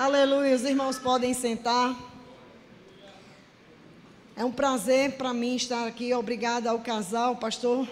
Aleluia. 0.00 0.56
Os 0.56 0.64
irmãos 0.64 0.98
podem 0.98 1.34
sentar. 1.34 1.94
É 4.34 4.42
um 4.42 4.50
prazer 4.50 5.12
para 5.18 5.34
mim 5.34 5.56
estar 5.56 5.86
aqui. 5.86 6.14
Obrigada 6.14 6.70
ao 6.70 6.78
casal, 6.78 7.36
pastor 7.36 7.86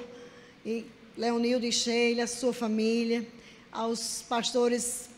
e 0.65 0.87
Leonildo 1.19 1.67
e 1.67 1.71
Sheila, 1.71 2.27
sua 2.27 2.55
família, 2.55 3.29
aos 3.71 4.23
pastores 4.27 5.11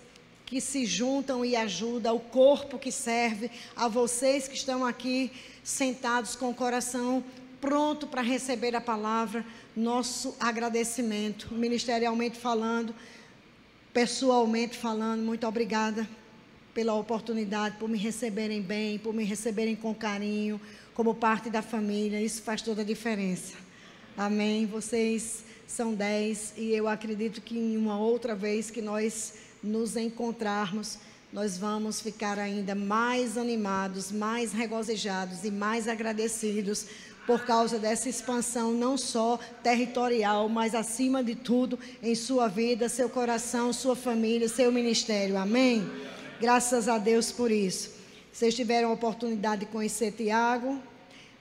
que 0.44 0.60
se 0.60 0.84
juntam 0.84 1.44
e 1.44 1.54
ajudam, 1.54 2.10
ao 2.10 2.18
corpo 2.18 2.76
que 2.76 2.90
serve, 2.90 3.52
a 3.76 3.86
vocês 3.86 4.48
que 4.48 4.56
estão 4.56 4.84
aqui 4.84 5.30
sentados 5.62 6.34
com 6.34 6.50
o 6.50 6.54
coração 6.54 7.22
pronto 7.60 8.08
para 8.08 8.20
receber 8.20 8.74
a 8.74 8.80
palavra, 8.80 9.46
nosso 9.76 10.34
agradecimento, 10.40 11.54
ministerialmente 11.54 12.36
falando, 12.36 12.92
pessoalmente 13.92 14.76
falando, 14.76 15.22
muito 15.22 15.46
obrigada 15.46 16.04
pela 16.74 16.94
oportunidade, 16.94 17.76
por 17.76 17.88
me 17.88 17.98
receberem 17.98 18.62
bem, 18.62 18.98
por 18.98 19.12
me 19.12 19.24
receberem 19.24 19.74
com 19.74 19.94
carinho, 19.94 20.60
como 20.94 21.14
parte 21.14 21.50
da 21.50 21.62
família. 21.62 22.20
Isso 22.20 22.42
faz 22.42 22.62
toda 22.62 22.82
a 22.82 22.84
diferença. 22.84 23.54
Amém. 24.16 24.66
Vocês 24.66 25.44
são 25.66 25.94
dez 25.94 26.52
e 26.56 26.72
eu 26.72 26.88
acredito 26.88 27.40
que 27.40 27.56
em 27.56 27.76
uma 27.76 27.98
outra 27.98 28.34
vez 28.34 28.70
que 28.70 28.82
nós 28.82 29.34
nos 29.62 29.96
encontrarmos, 29.96 30.98
nós 31.32 31.56
vamos 31.56 32.00
ficar 32.00 32.38
ainda 32.38 32.74
mais 32.74 33.38
animados, 33.38 34.10
mais 34.10 34.52
regozijados 34.52 35.44
e 35.44 35.50
mais 35.50 35.86
agradecidos 35.86 36.86
por 37.26 37.44
causa 37.44 37.78
dessa 37.78 38.08
expansão, 38.08 38.72
não 38.72 38.98
só 38.98 39.38
territorial, 39.62 40.48
mas 40.48 40.74
acima 40.74 41.22
de 41.22 41.36
tudo 41.36 41.78
em 42.02 42.14
sua 42.14 42.48
vida, 42.48 42.88
seu 42.88 43.08
coração, 43.08 43.72
sua 43.72 43.94
família, 43.94 44.48
seu 44.48 44.72
ministério. 44.72 45.36
Amém? 45.36 45.88
Graças 46.40 46.88
a 46.88 46.96
Deus 46.96 47.30
por 47.30 47.50
isso. 47.50 47.90
Vocês 48.32 48.54
tiveram 48.54 48.88
a 48.88 48.92
oportunidade 48.94 49.66
de 49.66 49.70
conhecer 49.70 50.10
Tiago, 50.12 50.80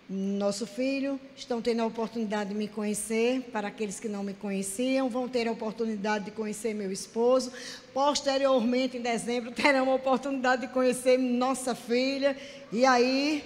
nosso 0.10 0.68
filho, 0.68 1.18
estão 1.38 1.62
tendo 1.62 1.82
a 1.82 1.86
oportunidade 1.86 2.50
de 2.50 2.56
me 2.56 2.68
conhecer. 2.68 3.44
Para 3.44 3.70
aqueles 3.70 3.98
que 3.98 4.10
não 4.10 4.24
me 4.24 4.34
conheciam, 4.34 5.08
vão 5.10 5.30
ter 5.30 5.48
a 5.48 5.54
oportunidade 5.54 6.26
de 6.26 6.32
conhecer 6.32 6.74
meu 6.74 6.92
esposo. 6.92 7.50
Posteriormente, 7.94 8.98
em 8.98 9.02
dezembro, 9.02 9.52
terão 9.56 9.90
a 9.90 9.96
oportunidade 9.96 10.64
de 10.64 10.74
conhecer 10.74 11.18
nossa 11.18 11.74
filha. 11.74 12.36
E 12.70 12.86
aí, 12.86 13.42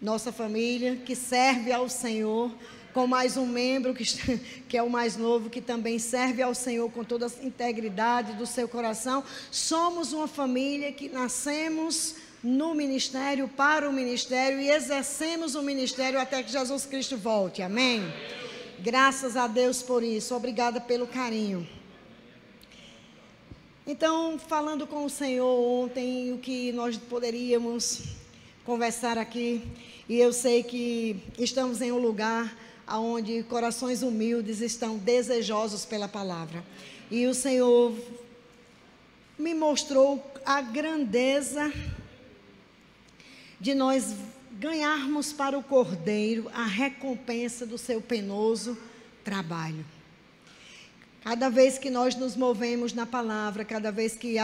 nossa 0.00 0.30
família, 0.30 0.94
que 0.94 1.16
serve 1.16 1.72
ao 1.72 1.88
Senhor 1.88 2.52
com 2.96 3.06
mais 3.06 3.36
um 3.36 3.44
membro, 3.44 3.92
que, 3.92 4.06
que 4.66 4.74
é 4.74 4.82
o 4.82 4.88
mais 4.88 5.18
novo, 5.18 5.50
que 5.50 5.60
também 5.60 5.98
serve 5.98 6.40
ao 6.40 6.54
Senhor 6.54 6.90
com 6.90 7.04
toda 7.04 7.26
a 7.26 7.44
integridade 7.44 8.32
do 8.32 8.46
seu 8.46 8.66
coração. 8.66 9.22
Somos 9.50 10.14
uma 10.14 10.26
família 10.26 10.90
que 10.90 11.06
nascemos 11.06 12.14
no 12.42 12.74
ministério, 12.74 13.48
para 13.48 13.86
o 13.86 13.92
ministério 13.92 14.58
e 14.58 14.70
exercemos 14.70 15.54
o 15.54 15.60
ministério 15.60 16.18
até 16.18 16.42
que 16.42 16.50
Jesus 16.50 16.86
Cristo 16.86 17.18
volte. 17.18 17.60
Amém? 17.60 18.00
Graças 18.78 19.36
a 19.36 19.46
Deus 19.46 19.82
por 19.82 20.02
isso. 20.02 20.34
Obrigada 20.34 20.80
pelo 20.80 21.06
carinho. 21.06 21.68
Então, 23.86 24.38
falando 24.38 24.86
com 24.86 25.04
o 25.04 25.10
Senhor 25.10 25.44
ontem, 25.54 26.32
o 26.32 26.38
que 26.38 26.72
nós 26.72 26.96
poderíamos 26.96 28.04
conversar 28.64 29.18
aqui, 29.18 29.62
e 30.08 30.16
eu 30.16 30.32
sei 30.32 30.62
que 30.62 31.22
estamos 31.38 31.82
em 31.82 31.92
um 31.92 31.98
lugar 31.98 32.64
onde 32.88 33.42
corações 33.44 34.02
humildes 34.02 34.60
estão 34.60 34.96
desejosos 34.96 35.84
pela 35.84 36.06
palavra. 36.06 36.64
E 37.10 37.26
o 37.26 37.34
Senhor 37.34 37.94
me 39.38 39.54
mostrou 39.54 40.24
a 40.44 40.60
grandeza 40.60 41.72
de 43.60 43.74
nós 43.74 44.14
ganharmos 44.52 45.32
para 45.32 45.58
o 45.58 45.62
Cordeiro 45.62 46.50
a 46.54 46.64
recompensa 46.64 47.66
do 47.66 47.76
seu 47.76 48.00
penoso 48.00 48.76
trabalho. 49.24 49.84
Cada 51.22 51.48
vez 51.48 51.76
que 51.76 51.90
nós 51.90 52.14
nos 52.14 52.36
movemos 52.36 52.92
na 52.92 53.04
palavra, 53.04 53.64
cada 53.64 53.90
vez 53.90 54.16
que 54.16 54.38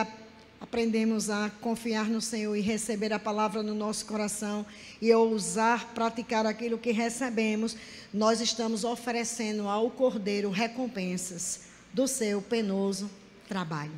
aprendemos 0.62 1.28
a 1.28 1.50
confiar 1.60 2.08
no 2.08 2.20
Senhor 2.20 2.54
e 2.54 2.60
receber 2.60 3.12
a 3.12 3.18
palavra 3.18 3.64
no 3.64 3.74
nosso 3.74 4.06
coração 4.06 4.64
e 5.00 5.12
ousar 5.12 5.92
praticar 5.92 6.46
aquilo 6.46 6.78
que 6.78 6.92
recebemos, 6.92 7.76
nós 8.14 8.40
estamos 8.40 8.84
oferecendo 8.84 9.66
ao 9.66 9.90
Cordeiro 9.90 10.50
recompensas 10.50 11.62
do 11.92 12.06
seu 12.06 12.40
penoso 12.40 13.10
trabalho. 13.48 13.92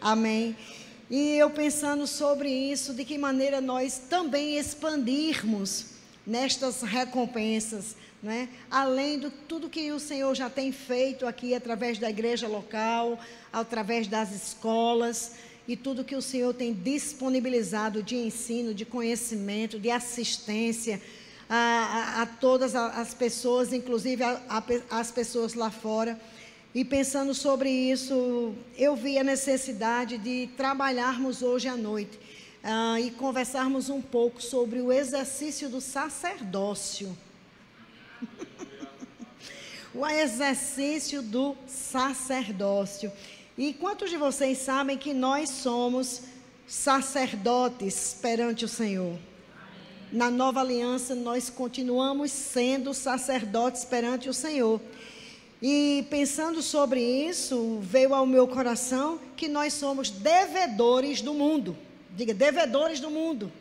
Amém. 0.00 0.56
E 1.10 1.32
eu 1.32 1.50
pensando 1.50 2.06
sobre 2.06 2.48
isso, 2.48 2.94
de 2.94 3.04
que 3.04 3.18
maneira 3.18 3.60
nós 3.60 3.98
também 4.08 4.56
expandirmos 4.56 5.86
nestas 6.24 6.80
recompensas, 6.82 7.96
né? 8.22 8.48
além 8.70 9.18
de 9.18 9.30
tudo 9.48 9.68
que 9.68 9.90
o 9.90 9.98
Senhor 9.98 10.32
já 10.34 10.48
tem 10.48 10.70
feito 10.70 11.26
aqui 11.26 11.56
através 11.56 11.98
da 11.98 12.08
igreja 12.08 12.46
local, 12.46 13.18
através 13.52 14.06
das 14.06 14.30
escolas 14.30 15.32
e 15.66 15.76
tudo 15.76 16.04
que 16.04 16.14
o 16.14 16.22
Senhor 16.22 16.52
tem 16.52 16.72
disponibilizado 16.72 18.02
de 18.02 18.16
ensino, 18.16 18.74
de 18.74 18.84
conhecimento, 18.84 19.78
de 19.78 19.90
assistência 19.90 21.00
a, 21.48 21.56
a, 21.56 22.22
a 22.22 22.26
todas 22.26 22.74
as 22.74 23.14
pessoas, 23.14 23.72
inclusive 23.72 24.22
as 24.90 25.10
pessoas 25.10 25.54
lá 25.54 25.70
fora. 25.70 26.20
E 26.74 26.84
pensando 26.84 27.32
sobre 27.32 27.70
isso, 27.70 28.52
eu 28.76 28.96
vi 28.96 29.16
a 29.16 29.24
necessidade 29.24 30.18
de 30.18 30.48
trabalharmos 30.56 31.40
hoje 31.40 31.68
à 31.68 31.76
noite 31.76 32.18
uh, 32.64 32.98
e 32.98 33.12
conversarmos 33.12 33.88
um 33.88 34.02
pouco 34.02 34.42
sobre 34.42 34.80
o 34.80 34.92
exercício 34.92 35.68
do 35.68 35.80
sacerdócio. 35.80 37.16
o 39.94 40.04
exercício 40.04 41.22
do 41.22 41.56
sacerdócio. 41.68 43.12
E 43.56 43.72
quantos 43.72 44.10
de 44.10 44.16
vocês 44.16 44.58
sabem 44.58 44.98
que 44.98 45.14
nós 45.14 45.48
somos 45.48 46.22
sacerdotes 46.66 48.16
perante 48.20 48.64
o 48.64 48.68
Senhor? 48.68 49.16
Na 50.10 50.28
nova 50.28 50.60
aliança, 50.60 51.14
nós 51.14 51.50
continuamos 51.50 52.32
sendo 52.32 52.92
sacerdotes 52.92 53.84
perante 53.84 54.28
o 54.28 54.34
Senhor. 54.34 54.80
E 55.62 56.04
pensando 56.10 56.60
sobre 56.62 57.00
isso, 57.00 57.78
veio 57.80 58.12
ao 58.12 58.26
meu 58.26 58.48
coração 58.48 59.20
que 59.36 59.46
nós 59.46 59.72
somos 59.72 60.10
devedores 60.10 61.22
do 61.22 61.32
mundo. 61.32 61.76
Diga, 62.10 62.34
devedores 62.34 62.98
do 62.98 63.08
mundo. 63.08 63.52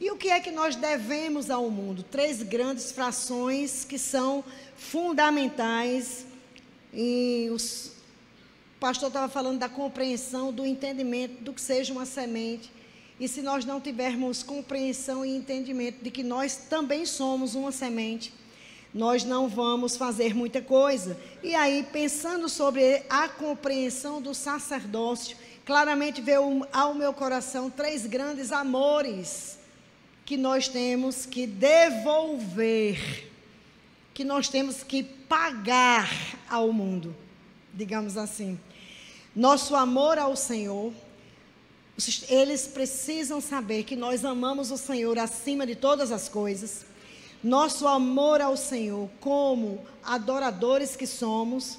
E 0.00 0.10
o 0.10 0.16
que 0.16 0.30
é 0.30 0.40
que 0.40 0.50
nós 0.50 0.74
devemos 0.74 1.50
ao 1.50 1.68
mundo? 1.68 2.02
Três 2.02 2.42
grandes 2.42 2.92
frações 2.92 3.84
que 3.84 3.98
são 3.98 4.42
fundamentais 4.74 6.24
e 6.92 7.48
o 7.50 7.56
pastor 8.80 9.08
estava 9.08 9.28
falando 9.28 9.58
da 9.58 9.68
compreensão, 9.68 10.52
do 10.52 10.66
entendimento 10.66 11.42
do 11.42 11.52
que 11.52 11.60
seja 11.60 11.92
uma 11.92 12.06
semente. 12.06 12.70
E 13.18 13.28
se 13.28 13.42
nós 13.42 13.64
não 13.64 13.80
tivermos 13.80 14.42
compreensão 14.42 15.24
e 15.24 15.36
entendimento 15.36 16.02
de 16.02 16.10
que 16.10 16.22
nós 16.22 16.56
também 16.56 17.04
somos 17.04 17.54
uma 17.54 17.70
semente, 17.70 18.32
nós 18.92 19.24
não 19.24 19.48
vamos 19.48 19.96
fazer 19.96 20.34
muita 20.34 20.60
coisa. 20.60 21.16
E 21.42 21.54
aí, 21.54 21.86
pensando 21.92 22.48
sobre 22.48 23.02
a 23.08 23.28
compreensão 23.28 24.20
do 24.20 24.34
sacerdócio, 24.34 25.36
claramente 25.64 26.20
veio 26.20 26.66
ao 26.72 26.94
meu 26.94 27.12
coração 27.12 27.70
três 27.70 28.06
grandes 28.06 28.50
amores 28.50 29.58
que 30.24 30.36
nós 30.36 30.68
temos 30.68 31.26
que 31.26 31.46
devolver, 31.46 33.29
que 34.20 34.24
nós 34.26 34.50
temos 34.50 34.82
que 34.82 35.02
pagar 35.02 36.06
ao 36.46 36.70
mundo, 36.74 37.16
digamos 37.72 38.18
assim. 38.18 38.60
Nosso 39.34 39.74
amor 39.74 40.18
ao 40.18 40.36
Senhor, 40.36 40.92
eles 42.28 42.66
precisam 42.66 43.40
saber 43.40 43.84
que 43.84 43.96
nós 43.96 44.22
amamos 44.22 44.70
o 44.70 44.76
Senhor 44.76 45.18
acima 45.18 45.66
de 45.66 45.74
todas 45.74 46.12
as 46.12 46.28
coisas. 46.28 46.84
Nosso 47.42 47.88
amor 47.88 48.42
ao 48.42 48.58
Senhor, 48.58 49.08
como 49.20 49.86
adoradores 50.04 50.94
que 50.94 51.06
somos, 51.06 51.78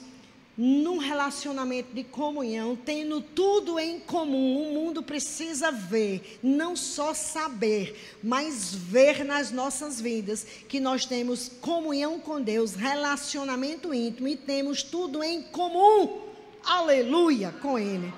num 0.58 0.98
relacionamento 0.98 1.94
de 1.94 2.04
comunhão, 2.04 2.76
tendo 2.76 3.22
tudo 3.22 3.80
em 3.80 4.00
comum. 4.00 4.62
O 4.62 4.74
mundo 4.74 5.02
precisa 5.02 5.72
ver, 5.72 6.40
não 6.44 6.76
só 6.76 7.14
saber, 7.14 8.18
mas 8.24 8.74
ver 8.74 9.24
nas 9.24 9.52
nossas 9.52 10.00
vidas 10.00 10.46
que 10.68 10.80
nós 10.80 11.06
temos 11.06 11.50
comunhão 11.62 12.20
com 12.20 12.42
Deus, 12.42 12.76
relacionamento 12.76 13.94
íntimo 13.94 14.28
e 14.28 14.36
temos 14.36 14.84
tudo 14.84 15.24
em 15.24 15.42
comum 15.42 16.32
aleluia 16.66 17.54
com 17.62 17.78
Ele. 17.78 18.14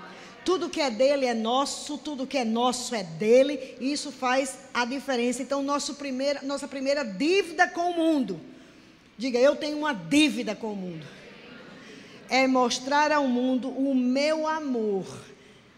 Tudo 0.46 0.70
que 0.70 0.82
é 0.82 0.92
dele 0.92 1.26
é 1.26 1.34
nosso, 1.34 1.98
tudo 1.98 2.28
que 2.28 2.38
é 2.38 2.44
nosso 2.44 2.94
é 2.94 3.04
dele, 3.04 3.78
e 3.80 3.94
isso 3.94 4.12
faz 4.12 4.58
a 4.74 4.84
diferença. 4.84 5.42
Então, 5.42 5.64
nosso 5.64 5.96
primeira, 5.96 6.42
nossa 6.42 6.68
primeira 6.68 7.04
dívida 7.04 7.68
com 7.68 7.92
o 7.92 7.96
mundo, 7.96 8.40
diga, 9.18 9.40
eu 9.40 9.56
tenho 9.56 9.78
uma 9.78 9.94
dívida 9.94 10.54
com 10.54 10.74
o 10.74 10.76
mundo, 10.76 11.06
é 12.34 12.48
mostrar 12.48 13.12
ao 13.12 13.28
mundo 13.28 13.70
o 13.70 13.94
meu 13.94 14.48
amor, 14.48 15.06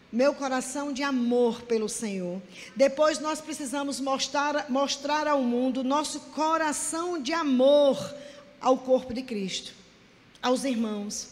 meu 0.10 0.34
coração 0.34 0.94
de 0.94 1.04
amor 1.04 1.64
pelo 1.64 1.90
Senhor. 1.90 2.42
Depois 2.74 3.20
nós 3.20 3.42
precisamos 3.42 4.00
mostrar, 4.00 4.68
mostrar 4.70 5.28
ao 5.28 5.42
mundo 5.42 5.84
nosso 5.84 6.18
coração 6.32 7.22
de 7.22 7.34
amor 7.34 7.98
ao 8.62 8.78
corpo 8.78 9.14
de 9.14 9.22
Cristo, 9.22 9.74
aos 10.42 10.64
irmãos. 10.64 11.28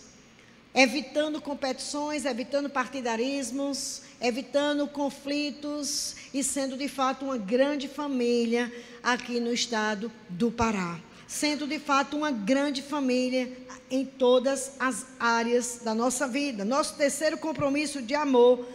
Evitando 0.76 1.40
competições, 1.40 2.26
evitando 2.26 2.70
partidarismos, 2.70 4.02
evitando 4.20 4.86
conflitos 4.90 6.18
e 6.34 6.44
sendo 6.44 6.76
de 6.76 6.90
fato 6.90 7.24
uma 7.24 7.38
grande 7.38 7.88
família 7.88 8.70
aqui 9.02 9.40
no 9.40 9.54
estado 9.54 10.12
do 10.28 10.52
Pará. 10.52 11.00
Sendo 11.28 11.66
de 11.68 11.80
fato 11.80 12.18
uma 12.18 12.32
grande 12.32 12.82
família 12.82 13.52
em 13.90 14.06
todas 14.06 14.74
as 14.80 15.06
áreas 15.20 15.82
da 15.84 15.94
nossa 15.94 16.28
vida. 16.28 16.66
Nosso 16.66 16.96
terceiro 16.96 17.38
compromisso 17.38 18.02
de 18.02 18.16
amor, 18.16 18.66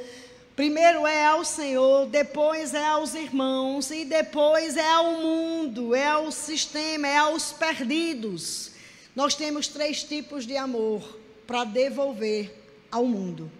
primeiro 0.54 1.06
é 1.06 1.26
ao 1.26 1.44
Senhor, 1.44 2.06
depois 2.06 2.74
é 2.74 2.84
aos 2.84 3.14
irmãos 3.14 3.90
e 3.90 4.04
depois 4.04 4.76
é 4.76 4.88
ao 4.88 5.12
mundo, 5.14 5.94
é 5.94 6.08
ao 6.08 6.30
sistema, 6.30 7.08
é 7.08 7.16
aos 7.16 7.52
perdidos. 7.52 8.72
Nós 9.14 9.34
temos 9.34 9.66
três 9.66 10.04
tipos 10.04 10.46
de 10.46 10.56
amor 10.56 11.18
para 11.46 11.64
devolver 11.64 12.54
ao 12.90 13.04
mundo. 13.04 13.50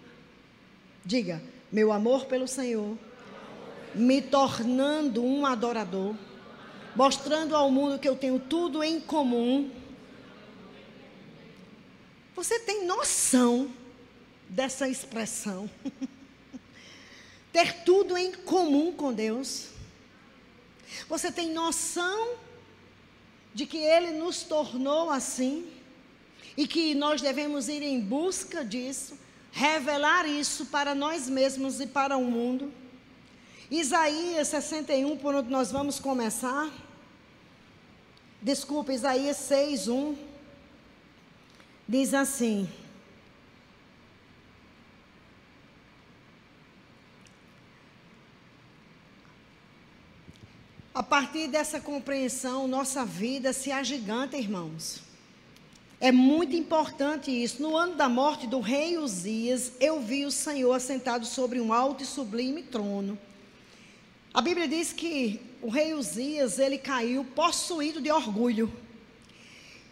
Diga, 1.03 1.41
meu 1.71 1.91
amor 1.91 2.25
pelo 2.25 2.47
Senhor, 2.47 2.97
me 3.93 4.21
tornando 4.21 5.23
um 5.23 5.45
adorador, 5.45 6.15
mostrando 6.95 7.55
ao 7.55 7.71
mundo 7.71 7.99
que 7.99 8.07
eu 8.07 8.15
tenho 8.15 8.39
tudo 8.39 8.83
em 8.83 8.99
comum 8.99 9.69
você 12.39 12.57
tem 12.57 12.85
noção 12.85 13.69
dessa 14.47 14.87
expressão? 14.87 15.69
Ter 17.51 17.83
tudo 17.83 18.15
em 18.15 18.31
comum 18.31 18.93
com 18.93 19.11
Deus? 19.11 19.67
Você 21.09 21.33
tem 21.33 21.51
noção 21.51 22.37
de 23.53 23.65
que 23.65 23.79
Ele 23.79 24.11
nos 24.11 24.43
tornou 24.43 25.09
assim? 25.09 25.69
E 26.55 26.65
que 26.65 26.95
nós 26.95 27.21
devemos 27.21 27.67
ir 27.67 27.83
em 27.83 27.99
busca 27.99 28.63
disso, 28.63 29.19
revelar 29.51 30.25
isso 30.25 30.67
para 30.67 30.95
nós 30.95 31.27
mesmos 31.27 31.81
e 31.81 31.87
para 31.87 32.15
o 32.15 32.23
mundo? 32.23 32.71
Isaías 33.71 34.47
61, 34.47 35.17
por 35.17 35.35
onde 35.35 35.49
nós 35.49 35.71
vamos 35.71 35.99
começar. 35.99 36.71
Desculpa, 38.41 38.91
Isaías 38.91 39.37
6, 39.37 39.87
1 39.87 40.15
diz 41.87 42.13
assim: 42.13 42.67
A 50.93 51.03
partir 51.03 51.47
dessa 51.47 51.79
compreensão, 51.79 52.67
nossa 52.67 53.05
vida 53.05 53.53
se 53.53 53.71
agiganta, 53.71 54.35
irmãos. 54.35 55.01
É 55.99 56.11
muito 56.11 56.55
importante 56.55 57.31
isso. 57.31 57.61
No 57.61 57.77
ano 57.77 57.95
da 57.95 58.09
morte 58.09 58.47
do 58.47 58.59
rei 58.59 58.97
Uzias, 58.97 59.73
eu 59.79 60.01
vi 60.01 60.25
o 60.25 60.31
Senhor 60.31 60.73
assentado 60.73 61.25
sobre 61.25 61.61
um 61.61 61.71
alto 61.71 62.03
e 62.03 62.05
sublime 62.05 62.63
trono. 62.63 63.17
A 64.33 64.41
Bíblia 64.41 64.67
diz 64.67 64.93
que 64.93 65.41
o 65.61 65.69
rei 65.69 65.93
Uzias, 65.93 66.59
ele 66.59 66.77
caiu 66.77 67.25
possuído 67.25 67.99
de 67.99 68.11
orgulho. 68.11 68.71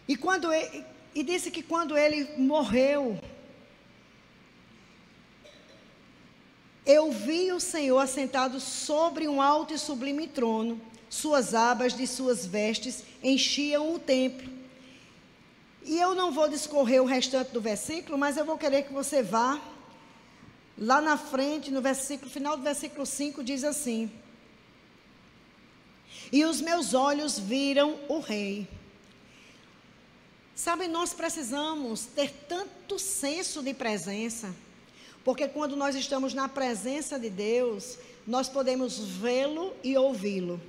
E 0.06 0.16
quando 0.16 0.52
ele, 0.52 0.84
e 1.14 1.22
disse 1.22 1.50
que 1.50 1.62
quando 1.62 1.96
ele 1.96 2.24
morreu, 2.38 3.20
eu 6.86 7.10
vi 7.10 7.52
o 7.52 7.60
Senhor 7.60 7.98
assentado 7.98 8.60
sobre 8.60 9.28
um 9.28 9.42
alto 9.42 9.74
e 9.74 9.78
sublime 9.78 10.26
trono, 10.28 10.80
suas 11.10 11.54
abas 11.54 11.94
de 11.94 12.06
suas 12.06 12.46
vestes 12.46 13.04
enchiam 13.22 13.94
o 13.94 13.98
templo. 13.98 14.48
E 15.84 15.98
eu 15.98 16.14
não 16.14 16.30
vou 16.30 16.48
discorrer 16.48 17.02
o 17.02 17.06
restante 17.06 17.50
do 17.50 17.60
versículo, 17.60 18.16
mas 18.16 18.36
eu 18.36 18.44
vou 18.44 18.56
querer 18.56 18.84
que 18.84 18.92
você 18.92 19.22
vá 19.22 19.60
lá 20.76 21.00
na 21.00 21.16
frente, 21.16 21.70
no 21.70 21.82
versículo 21.82 22.30
final 22.30 22.56
do 22.56 22.62
versículo 22.62 23.04
5 23.04 23.42
diz 23.42 23.64
assim: 23.64 24.10
E 26.32 26.44
os 26.44 26.60
meus 26.60 26.94
olhos 26.94 27.38
viram 27.38 27.98
o 28.08 28.20
rei 28.20 28.68
Sabe, 30.58 30.88
nós 30.88 31.14
precisamos 31.14 32.06
ter 32.06 32.32
tanto 32.48 32.98
senso 32.98 33.62
de 33.62 33.72
presença, 33.72 34.52
porque 35.24 35.46
quando 35.46 35.76
nós 35.76 35.94
estamos 35.94 36.34
na 36.34 36.48
presença 36.48 37.16
de 37.16 37.30
Deus, 37.30 37.96
nós 38.26 38.48
podemos 38.48 38.98
vê-lo 38.98 39.72
e 39.84 39.96
ouvi-lo. 39.96 40.60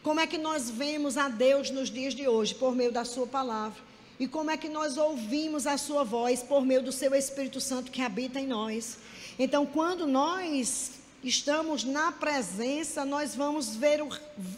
Como 0.00 0.20
é 0.20 0.28
que 0.28 0.38
nós 0.38 0.70
vemos 0.70 1.16
a 1.16 1.28
Deus 1.28 1.72
nos 1.72 1.90
dias 1.90 2.14
de 2.14 2.28
hoje? 2.28 2.54
Por 2.54 2.72
meio 2.72 2.92
da 2.92 3.04
Sua 3.04 3.26
palavra. 3.26 3.82
E 4.16 4.28
como 4.28 4.52
é 4.52 4.56
que 4.56 4.68
nós 4.68 4.96
ouvimos 4.96 5.66
a 5.66 5.76
Sua 5.76 6.04
voz? 6.04 6.40
Por 6.40 6.64
meio 6.64 6.84
do 6.84 6.92
Seu 6.92 7.12
Espírito 7.16 7.60
Santo 7.60 7.90
que 7.90 8.00
habita 8.00 8.38
em 8.38 8.46
nós. 8.46 8.98
Então, 9.40 9.66
quando 9.66 10.06
nós 10.06 10.99
estamos 11.22 11.84
na 11.84 12.12
presença, 12.12 13.04
nós 13.04 13.34
vamos 13.34 13.76
ver, 13.76 14.00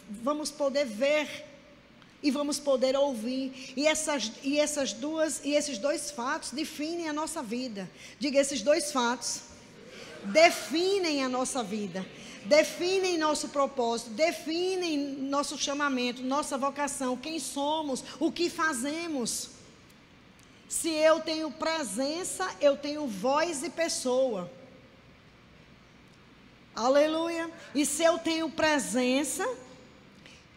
vamos 0.08 0.50
poder 0.50 0.84
ver 0.84 1.44
e 2.22 2.30
vamos 2.30 2.58
poder 2.58 2.96
ouvir. 2.96 3.72
E 3.76 3.86
essas, 3.86 4.32
e 4.42 4.58
essas 4.58 4.92
duas 4.92 5.44
e 5.44 5.54
esses 5.54 5.78
dois 5.78 6.10
fatos 6.10 6.50
definem 6.50 7.08
a 7.08 7.12
nossa 7.12 7.42
vida. 7.42 7.90
Diga 8.18 8.38
esses 8.38 8.62
dois 8.62 8.92
fatos 8.92 9.52
definem 10.24 11.24
a 11.24 11.28
nossa 11.28 11.62
vida, 11.62 12.06
definem 12.44 13.18
nosso 13.18 13.48
propósito, 13.48 14.10
definem 14.10 14.98
nosso 14.98 15.58
chamamento, 15.58 16.22
nossa 16.22 16.56
vocação, 16.56 17.16
quem 17.16 17.38
somos, 17.38 18.04
o 18.20 18.30
que 18.30 18.48
fazemos. 18.48 19.50
Se 20.68 20.88
eu 20.88 21.20
tenho 21.20 21.50
presença, 21.50 22.48
eu 22.60 22.76
tenho 22.76 23.06
voz 23.06 23.62
e 23.62 23.70
pessoa. 23.70 24.50
Aleluia. 26.74 27.50
E 27.74 27.84
se 27.84 28.02
eu 28.02 28.18
tenho 28.18 28.48
presença, 28.50 29.46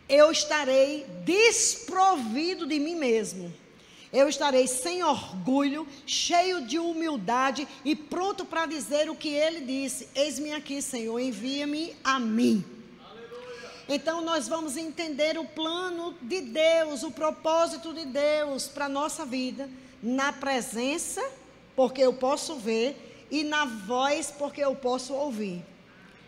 eu 0.07 0.31
estarei 0.31 1.06
desprovido 1.23 2.65
de 2.65 2.79
mim 2.79 2.95
mesmo. 2.95 3.53
Eu 4.13 4.29
estarei 4.29 4.65
sem 4.65 5.03
orgulho, 5.03 5.85
cheio 6.06 6.65
de 6.65 6.79
humildade 6.79 7.67
e 7.83 7.95
pronto 7.95 8.45
para 8.45 8.65
dizer 8.65 9.09
o 9.09 9.15
que 9.15 9.29
ele 9.29 9.62
disse: 9.62 10.07
Eis-me 10.15 10.54
aqui, 10.54 10.81
Senhor, 10.81 11.19
envia-me 11.19 11.94
a 12.01 12.18
mim. 12.18 12.63
Então 13.90 14.21
nós 14.21 14.47
vamos 14.47 14.78
entender 14.78 15.37
o 15.37 15.45
plano 15.45 16.16
de 16.21 16.42
Deus, 16.42 17.04
o 17.04 17.11
propósito 17.11 17.94
de 17.94 18.06
Deus 18.06 18.68
para 18.68 18.85
a 18.85 18.90
nossa 18.90 19.25
vida, 19.25 19.69
na 20.01 20.31
presença, 20.31 21.21
porque 21.75 22.01
eu 22.01 22.13
posso 22.13 22.56
ver, 22.56 23.28
e 23.30 23.44
na 23.44 23.66
voz, 23.66 24.31
porque 24.31 24.61
eu 24.61 24.75
posso 24.75 25.13
ouvir. 25.13 25.63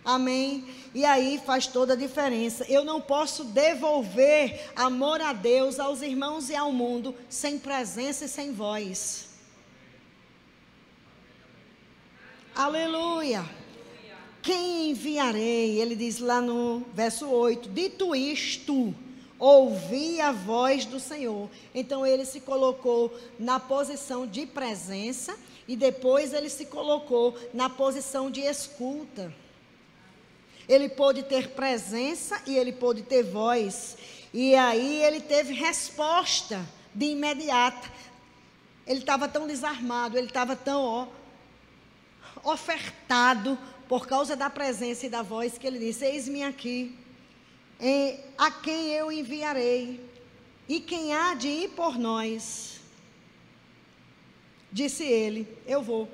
Amém? 0.08 0.64
E 0.96 1.04
aí 1.04 1.38
faz 1.46 1.68
toda 1.68 1.92
a 1.92 1.98
diferença. 1.98 2.64
Eu 2.70 2.86
não 2.86 3.02
posso 3.02 3.44
devolver 3.44 4.72
amor 4.74 5.20
a 5.20 5.34
Deus, 5.34 5.82
aos 5.82 6.02
irmãos 6.02 6.50
e 6.50 6.56
ao 6.56 6.72
mundo, 6.72 7.14
sem 7.28 7.60
presença 7.60 8.24
e 8.24 8.30
sem 8.30 8.54
voz. 8.54 9.28
Aleluia. 12.56 13.44
Quem 14.42 14.92
enviarei? 14.92 15.78
Ele 15.82 15.94
diz 15.94 16.20
lá 16.20 16.40
no 16.40 16.86
verso 16.94 17.28
8: 17.28 17.68
Dito 17.68 18.16
isto, 18.16 18.96
ouvi 19.38 20.22
a 20.22 20.32
voz 20.32 20.86
do 20.86 21.02
Senhor. 21.02 21.50
Então 21.76 22.08
ele 22.08 22.24
se 22.24 22.40
colocou 22.40 23.14
na 23.38 23.60
posição 23.60 24.26
de 24.26 24.46
presença 24.46 25.38
e 25.68 25.76
depois 25.76 26.32
ele 26.32 26.48
se 26.48 26.66
colocou 26.66 27.38
na 27.54 27.70
posição 27.70 28.32
de 28.32 28.40
escuta. 28.40 29.34
Ele 30.68 30.90
pôde 30.90 31.24
ter 31.24 31.50
presença 31.50 32.42
e 32.46 32.56
ele 32.56 32.72
pôde 32.72 33.02
ter 33.04 33.24
voz. 33.24 33.98
E 34.34 34.56
aí 34.56 35.02
ele 35.04 35.22
teve 35.22 35.54
resposta 35.54 36.68
de 36.94 37.06
imediata. 37.08 37.90
Ele 38.86 39.00
estava 39.00 39.28
tão 39.28 39.48
desarmado, 39.48 40.18
ele 40.18 40.28
estava 40.28 40.56
tão 40.56 40.82
ó, 40.84 41.08
ofertado 42.44 43.58
por 43.88 44.08
causa 44.08 44.36
da 44.36 44.50
presença 44.50 45.06
e 45.06 45.10
da 45.10 45.22
voz 45.22 45.58
que 45.58 45.66
ele 45.66 45.80
disse: 45.80 46.06
Eis-me 46.06 46.44
aqui, 46.44 46.98
a 48.38 48.52
quem 48.52 48.90
eu 48.90 49.12
enviarei, 49.12 50.04
e 50.68 50.80
quem 50.80 51.14
há 51.14 51.34
de 51.34 51.48
ir 51.48 51.70
por 51.70 51.98
nós? 51.98 52.82
Disse 54.72 55.04
ele: 55.04 55.48
Eu 55.66 55.82
vou. 55.82 56.10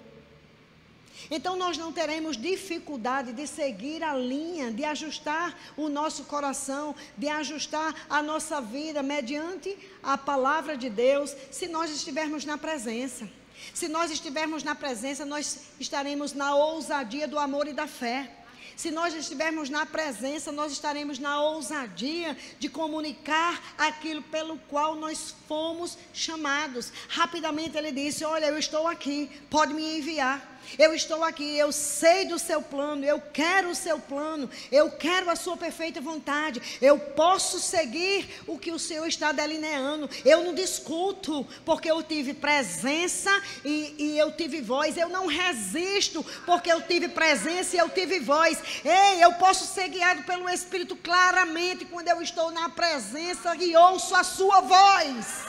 Então 1.30 1.56
nós 1.56 1.78
não 1.78 1.92
teremos 1.92 2.38
dificuldade 2.38 3.34
de 3.34 3.48
seguir 3.48 4.04
a 4.04 4.16
linha, 4.16 4.72
de 4.72 4.84
ajustar 4.84 5.58
o 5.78 5.90
nosso 5.90 6.26
coração, 6.26 6.96
de 7.18 7.28
ajustar 7.28 7.94
a 8.10 8.22
nossa 8.22 8.62
vida 8.62 9.02
mediante 9.02 9.78
a 10.02 10.18
palavra 10.18 10.78
de 10.78 10.90
Deus, 10.90 11.36
se 11.52 11.68
nós 11.68 11.92
estivermos 11.92 12.46
na 12.46 12.58
presença. 12.58 13.30
Se 13.74 13.88
nós 13.88 14.12
estivermos 14.12 14.64
na 14.64 14.76
presença, 14.76 15.26
nós 15.26 15.60
estaremos 15.80 16.34
na 16.34 16.56
ousadia 16.56 17.28
do 17.28 17.40
amor 17.40 17.68
e 17.68 17.74
da 17.74 17.88
fé. 17.88 18.30
Se 18.76 18.90
nós 18.90 19.14
estivermos 19.14 19.70
na 19.70 19.86
presença, 19.86 20.52
nós 20.52 20.72
estaremos 20.72 21.20
na 21.20 21.42
ousadia 21.42 22.36
de 22.60 22.68
comunicar 22.68 23.62
aquilo 23.78 24.24
pelo 24.24 24.58
qual 24.58 24.96
nós 24.96 25.36
fomos 25.48 25.98
chamados. 26.14 26.92
Rapidamente 27.08 27.78
ele 27.78 27.92
disse: 27.92 28.26
Olha, 28.26 28.48
eu 28.48 28.58
estou 28.58 28.88
aqui, 28.88 29.30
pode 29.50 29.74
me 29.74 30.00
enviar. 30.00 30.53
Eu 30.78 30.94
estou 30.94 31.24
aqui, 31.24 31.58
eu 31.58 31.72
sei 31.72 32.26
do 32.26 32.40
seu 32.40 32.62
plano, 32.62 33.04
eu 33.06 33.22
quero 33.22 33.70
o 33.70 33.76
seu 33.76 34.00
plano, 34.00 34.50
eu 34.72 34.92
quero 34.92 35.30
a 35.30 35.36
sua 35.36 35.58
perfeita 35.58 36.02
vontade. 36.02 36.62
Eu 36.82 36.98
posso 36.98 37.60
seguir 37.60 38.42
o 38.48 38.58
que 38.58 38.72
o 38.72 38.80
Senhor 38.80 39.08
está 39.08 39.32
delineando. 39.32 40.10
Eu 40.26 40.44
não 40.44 40.54
discuto, 40.54 41.46
porque 41.66 41.90
eu 41.90 42.02
tive 42.04 42.34
presença 42.34 43.32
e, 43.64 43.96
e 43.98 44.18
eu 44.18 44.32
tive 44.32 44.62
voz. 44.62 44.98
Eu 44.98 45.10
não 45.10 45.28
resisto, 45.28 46.26
porque 46.46 46.72
eu 46.72 46.82
tive 46.82 47.10
presença 47.10 47.76
e 47.76 47.80
eu 47.80 47.90
tive 47.90 48.20
voz. 48.20 48.58
Ei, 48.84 49.24
eu 49.24 49.34
posso 49.34 49.66
ser 49.74 49.90
guiado 49.90 50.24
pelo 50.24 50.50
Espírito 50.50 50.96
claramente 50.96 51.86
quando 51.86 52.08
eu 52.08 52.22
estou 52.22 52.52
na 52.52 52.70
presença 52.70 53.56
e 53.56 53.76
ouço 53.76 54.16
a 54.16 54.24
sua 54.24 54.62
voz, 54.62 55.46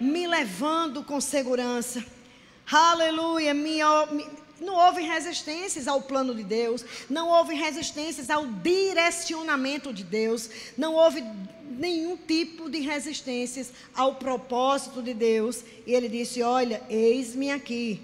me 0.00 0.26
levando 0.26 1.02
com 1.02 1.20
segurança. 1.20 2.15
Aleluia. 2.70 3.54
Minha, 3.54 3.86
não 4.60 4.74
houve 4.74 5.02
resistências 5.02 5.86
ao 5.86 6.02
plano 6.02 6.34
de 6.34 6.42
Deus, 6.42 6.84
não 7.08 7.28
houve 7.28 7.54
resistências 7.54 8.28
ao 8.28 8.46
direcionamento 8.46 9.92
de 9.92 10.02
Deus, 10.02 10.50
não 10.76 10.94
houve 10.94 11.22
nenhum 11.70 12.16
tipo 12.16 12.68
de 12.68 12.80
resistências 12.80 13.70
ao 13.94 14.16
propósito 14.16 15.02
de 15.02 15.14
Deus. 15.14 15.62
E 15.86 15.92
ele 15.92 16.08
disse: 16.08 16.42
Olha, 16.42 16.82
eis-me 16.88 17.50
aqui. 17.50 18.02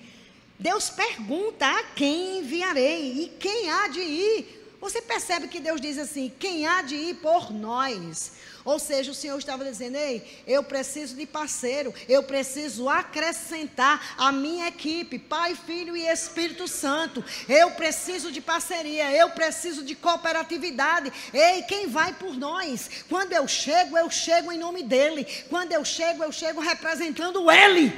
Deus 0.58 0.90
pergunta 0.90 1.66
a 1.66 1.82
quem 1.82 2.38
enviarei 2.38 3.24
e 3.24 3.28
quem 3.40 3.68
há 3.68 3.88
de 3.88 4.00
ir. 4.00 4.62
Você 4.80 5.00
percebe 5.00 5.48
que 5.48 5.60
Deus 5.60 5.80
diz 5.80 5.98
assim: 5.98 6.32
quem 6.38 6.66
há 6.66 6.82
de 6.82 6.94
ir 6.94 7.14
por 7.14 7.52
nós? 7.52 8.32
Ou 8.64 8.78
seja, 8.78 9.10
o 9.10 9.14
Senhor 9.14 9.38
estava 9.38 9.64
dizendo: 9.64 9.96
ei, 9.96 10.42
eu 10.46 10.62
preciso 10.62 11.16
de 11.16 11.26
parceiro, 11.26 11.92
eu 12.08 12.22
preciso 12.22 12.88
acrescentar 12.88 14.14
a 14.16 14.30
minha 14.30 14.68
equipe, 14.68 15.18
Pai, 15.18 15.54
Filho 15.54 15.96
e 15.96 16.06
Espírito 16.06 16.68
Santo. 16.68 17.24
Eu 17.48 17.72
preciso 17.72 18.30
de 18.30 18.40
parceria, 18.40 19.10
eu 19.12 19.30
preciso 19.30 19.84
de 19.84 19.94
cooperatividade. 19.94 21.12
Ei, 21.32 21.62
quem 21.62 21.88
vai 21.88 22.12
por 22.14 22.36
nós? 22.36 23.04
Quando 23.08 23.32
eu 23.32 23.48
chego, 23.48 23.98
eu 23.98 24.10
chego 24.10 24.52
em 24.52 24.58
nome 24.58 24.82
dEle. 24.82 25.26
Quando 25.48 25.72
eu 25.72 25.84
chego, 25.84 26.22
eu 26.22 26.32
chego 26.32 26.60
representando 26.60 27.50
Ele. 27.50 27.92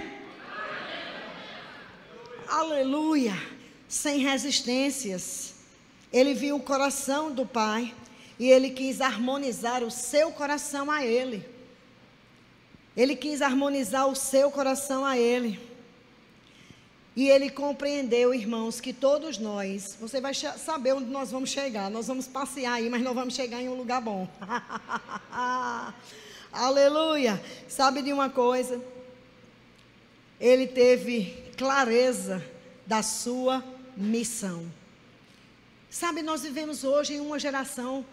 Aleluia. 2.49 3.35
Sem 3.88 4.18
resistências. 4.18 5.54
Ele 6.12 6.35
viu 6.35 6.56
o 6.56 6.62
coração 6.62 7.33
do 7.33 7.44
Pai. 7.44 7.92
E 8.38 8.50
ele 8.50 8.71
quis 8.71 9.00
harmonizar 9.00 9.83
o 9.83 9.91
seu 9.91 10.33
coração 10.33 10.91
a 10.91 11.05
ele. 11.05 11.47
Ele 12.97 13.17
quis 13.17 13.43
harmonizar 13.43 14.09
o 14.09 14.14
seu 14.14 14.50
coração 14.50 15.05
a 15.05 15.19
ele. 15.19 15.61
E 17.17 17.29
ele 17.29 17.49
compreendeu, 17.49 18.35
irmãos, 18.35 18.81
que 18.81 18.93
todos 18.93 19.38
nós, 19.38 19.97
você 20.00 20.21
vai 20.21 20.35
saber 20.35 20.95
onde 20.95 21.11
nós 21.11 21.31
vamos 21.31 21.50
chegar. 21.50 21.88
Nós 21.88 22.09
vamos 22.09 22.26
passear 22.26 22.75
aí, 22.75 22.91
mas 22.91 23.03
não 23.03 23.14
vamos 23.14 23.35
chegar 23.35 23.62
em 23.62 23.69
um 23.69 23.75
lugar 23.75 24.00
bom. 24.00 24.29
Aleluia! 26.53 27.41
Sabe 27.69 28.03
de 28.03 28.12
uma 28.12 28.29
coisa? 28.29 28.83
Ele 30.41 30.67
teve 30.67 31.53
clareza 31.57 32.45
da 32.85 33.03
sua 33.03 33.62
missão. 33.97 34.67
Sabe, 35.88 36.23
nós 36.23 36.43
vivemos 36.43 36.83
hoje 36.83 37.14
em 37.14 37.21
uma 37.21 37.38
geração 37.38 38.05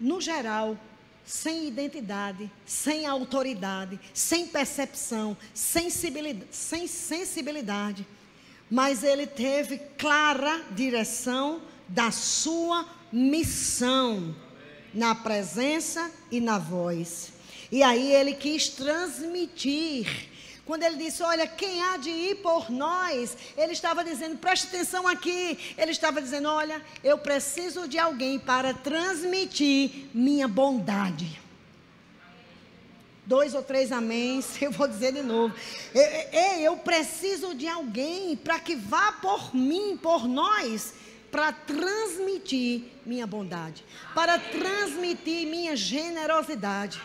no 0.00 0.20
geral, 0.20 0.78
sem 1.24 1.68
identidade, 1.68 2.50
sem 2.64 3.06
autoridade, 3.06 4.00
sem 4.14 4.46
percepção, 4.46 5.36
sensibilidade, 5.52 6.46
sem 6.50 6.86
sensibilidade. 6.86 8.06
Mas 8.70 9.02
ele 9.02 9.26
teve 9.26 9.78
clara 9.98 10.62
direção 10.70 11.62
da 11.88 12.10
sua 12.10 12.86
missão 13.12 14.34
na 14.92 15.14
presença 15.14 16.10
e 16.30 16.40
na 16.40 16.58
voz. 16.58 17.32
E 17.70 17.82
aí 17.82 18.12
ele 18.12 18.34
quis 18.34 18.68
transmitir 18.68 20.28
quando 20.68 20.82
ele 20.82 20.96
disse, 20.96 21.22
olha, 21.22 21.46
quem 21.46 21.82
há 21.82 21.96
de 21.96 22.10
ir 22.10 22.34
por 22.42 22.70
nós? 22.70 23.34
Ele 23.56 23.72
estava 23.72 24.04
dizendo, 24.04 24.36
preste 24.36 24.66
atenção 24.66 25.08
aqui. 25.08 25.58
Ele 25.78 25.92
estava 25.92 26.20
dizendo, 26.20 26.46
olha, 26.46 26.84
eu 27.02 27.16
preciso 27.16 27.88
de 27.88 27.98
alguém 27.98 28.38
para 28.38 28.74
transmitir 28.74 30.08
minha 30.12 30.46
bondade. 30.46 31.40
Dois 33.24 33.54
ou 33.54 33.62
três 33.62 33.90
améns, 33.90 34.44
eu 34.60 34.70
vou 34.70 34.86
dizer 34.86 35.14
de 35.14 35.22
novo. 35.22 35.54
Eu, 35.94 36.60
eu 36.60 36.76
preciso 36.76 37.54
de 37.54 37.66
alguém 37.66 38.36
para 38.36 38.60
que 38.60 38.76
vá 38.76 39.12
por 39.12 39.54
mim, 39.54 39.96
por 39.96 40.28
nós, 40.28 40.92
para 41.30 41.50
transmitir 41.50 42.82
minha 43.06 43.26
bondade, 43.26 43.82
para 44.14 44.38
transmitir 44.38 45.46
minha 45.46 45.74
generosidade. 45.74 47.00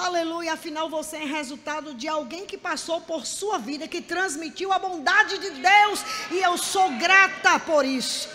Aleluia, 0.00 0.54
afinal 0.54 0.88
você 0.88 1.18
é 1.18 1.24
resultado 1.26 1.92
de 1.92 2.08
alguém 2.08 2.46
que 2.46 2.56
passou 2.56 3.02
por 3.02 3.26
sua 3.26 3.58
vida, 3.58 3.86
que 3.86 4.00
transmitiu 4.00 4.72
a 4.72 4.78
bondade 4.78 5.36
de 5.36 5.50
Deus, 5.50 6.04
e 6.30 6.38
eu 6.38 6.56
sou 6.56 6.90
grata 6.92 7.60
por 7.60 7.84
isso. 7.84 8.26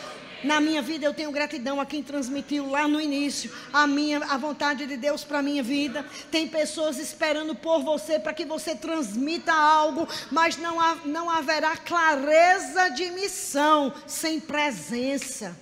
Na 0.43 0.61
minha 0.61 0.79
vida 0.79 1.07
eu 1.07 1.13
tenho 1.13 1.31
gratidão 1.31 1.81
a 1.81 1.85
quem 1.85 2.03
transmitiu 2.03 2.69
lá 2.69 2.87
no 2.87 3.01
início 3.01 3.51
a 3.73 3.87
minha 3.87 4.19
a 4.25 4.37
vontade 4.37 4.85
de 4.85 4.95
Deus 4.95 5.23
para 5.23 5.41
minha 5.41 5.63
vida. 5.63 6.05
Tem 6.29 6.47
pessoas 6.47 6.99
esperando 6.99 7.55
por 7.55 7.81
você 7.81 8.19
para 8.19 8.31
que 8.33 8.45
você 8.45 8.75
transmita 8.75 9.51
algo, 9.51 10.07
mas 10.29 10.57
não, 10.57 10.77
não 11.03 11.31
haverá 11.31 11.75
clareza 11.77 12.89
de 12.89 13.09
missão 13.09 13.91
sem 14.05 14.39
presença 14.39 15.57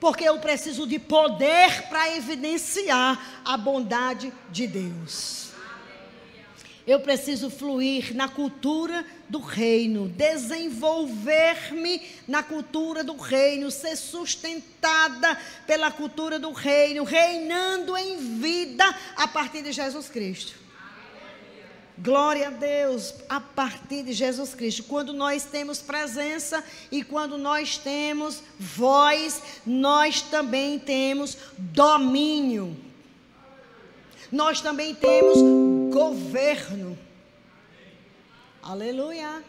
porque 0.00 0.24
eu 0.24 0.40
preciso 0.40 0.84
de 0.84 0.98
poder 0.98 1.82
para 1.88 2.16
evidenciar 2.16 3.40
a 3.44 3.56
bondade 3.56 4.32
de 4.50 4.66
Deus. 4.66 5.41
Eu 6.86 7.00
preciso 7.00 7.48
fluir 7.48 8.14
na 8.14 8.28
cultura 8.28 9.04
do 9.28 9.38
reino, 9.38 10.08
desenvolver-me 10.08 12.02
na 12.26 12.42
cultura 12.42 13.04
do 13.04 13.16
reino, 13.16 13.70
ser 13.70 13.94
sustentada 13.96 15.38
pela 15.64 15.92
cultura 15.92 16.40
do 16.40 16.50
reino, 16.50 17.04
reinando 17.04 17.96
em 17.96 18.16
vida 18.38 18.84
a 19.16 19.28
partir 19.28 19.62
de 19.62 19.70
Jesus 19.70 20.08
Cristo. 20.08 20.60
Glória 21.96 22.48
a 22.48 22.50
Deus, 22.50 23.14
a 23.28 23.38
partir 23.40 24.02
de 24.02 24.12
Jesus 24.12 24.54
Cristo. 24.54 24.82
Quando 24.84 25.12
nós 25.12 25.44
temos 25.44 25.78
presença 25.78 26.64
e 26.90 27.04
quando 27.04 27.38
nós 27.38 27.78
temos 27.78 28.42
voz, 28.58 29.40
nós 29.64 30.20
também 30.20 30.80
temos 30.80 31.36
domínio. 31.58 32.76
Nós 34.32 34.60
também 34.60 34.94
temos 34.94 35.38
governo. 35.92 36.98
Aleluia. 38.62 39.44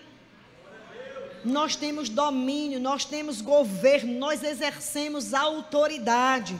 Nós 1.45 1.75
temos 1.75 2.09
domínio, 2.09 2.79
nós 2.79 3.05
temos 3.05 3.41
governo, 3.41 4.13
nós 4.17 4.43
exercemos 4.43 5.33
autoridade. 5.33 6.59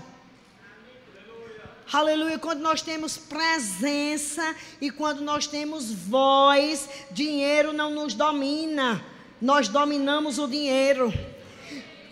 Aleluia. 1.91 2.39
Quando 2.39 2.61
nós 2.61 2.81
temos 2.81 3.17
presença 3.17 4.55
e 4.79 4.89
quando 4.89 5.21
nós 5.21 5.47
temos 5.47 5.91
voz, 5.91 6.89
dinheiro 7.11 7.73
não 7.73 7.91
nos 7.91 8.13
domina. 8.13 9.03
Nós 9.41 9.67
dominamos 9.67 10.39
o 10.39 10.47
dinheiro. 10.47 11.13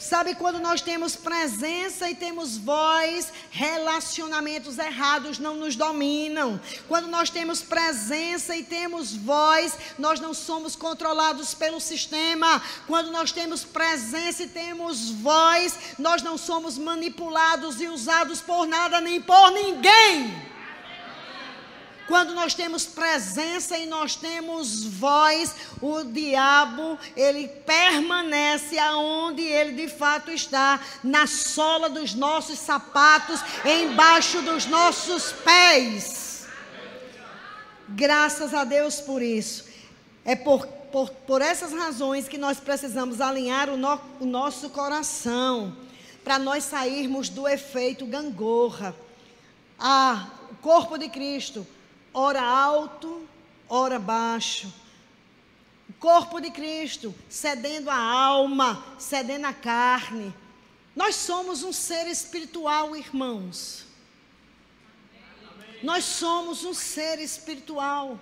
Sabe 0.02 0.34
quando 0.34 0.60
nós 0.60 0.82
temos 0.82 1.16
presença 1.16 2.10
e 2.10 2.16
temos 2.16 2.58
voz, 2.58 3.32
relacionamentos 3.52 4.80
errados 4.80 5.38
não 5.38 5.56
nos 5.56 5.76
dominam. 5.76 6.60
Quando 6.88 7.08
nós 7.08 7.30
temos 7.30 7.62
presença 7.62 8.56
e 8.56 8.64
temos 8.64 9.16
voz, 9.16 9.78
nós 10.00 10.20
não 10.20 10.34
somos 10.34 10.76
controlados 10.76 11.54
pelo 11.54 11.80
sistema. 11.80 12.60
Quando 12.88 13.12
nós 13.12 13.32
temos 13.32 13.64
presença 13.64 14.42
e 14.42 14.48
temos 14.48 15.12
voz, 15.12 15.78
nós 16.00 16.24
não 16.24 16.36
somos 16.36 16.80
manipulados 16.80 17.80
e 17.80 17.88
usados 17.88 18.42
por 18.42 18.66
nada 18.66 19.00
nem 19.00 19.22
por 19.22 19.52
ninguém. 19.52 20.51
Quando 22.08 22.34
nós 22.34 22.54
temos 22.54 22.86
presença 22.86 23.78
e 23.78 23.86
nós 23.86 24.16
temos 24.16 24.84
voz, 24.84 25.56
o 25.82 26.04
diabo, 26.04 26.98
ele 27.16 27.48
permanece 27.48 28.78
aonde 28.78 29.44
ele 29.44 29.74
de 29.74 29.88
fato 29.88 30.32
está, 30.32 30.80
na 31.04 31.28
sola 31.28 31.90
dos 31.90 32.14
nossos 32.14 32.60
sapatos, 32.60 33.40
embaixo 33.64 34.42
dos 34.42 34.66
nossos 34.66 35.32
pés. 35.32 36.46
Graças 37.90 38.54
a 38.54 38.64
Deus 38.64 39.00
por 39.00 39.22
isso. 39.22 39.66
É 40.24 40.36
por, 40.36 40.66
por, 40.68 41.10
por 41.10 41.42
essas 41.42 41.72
razões 41.72 42.28
que 42.28 42.38
nós 42.38 42.60
precisamos 42.60 43.22
alinhar 43.22 43.70
o, 43.70 43.78
no, 43.78 44.00
o 44.20 44.26
nosso 44.26 44.70
coração 44.70 45.76
para 46.24 46.38
nós 46.38 46.64
sairmos 46.64 47.30
do 47.30 47.48
efeito 47.48 48.06
gangorra. 48.06 48.96
Ah, 49.80 50.28
o 50.52 50.56
corpo 50.56 50.98
de 50.98 51.10
Cristo, 51.10 51.66
ora 52.14 52.42
alto, 52.42 53.28
ora 53.70 54.00
baixo. 54.00 54.74
O 55.90 55.94
corpo 55.94 56.40
de 56.40 56.52
Cristo, 56.52 57.14
cedendo 57.30 57.90
a 57.90 57.96
alma, 57.96 58.84
cedendo 58.98 59.46
a 59.46 59.54
carne. 59.54 60.34
Nós 60.96 61.16
somos 61.16 61.64
um 61.64 61.72
ser 61.72 62.08
espiritual, 62.08 62.96
irmãos. 62.96 63.86
Nós 65.84 66.04
somos 66.04 66.64
um 66.64 66.74
ser 66.74 67.20
espiritual, 67.20 68.20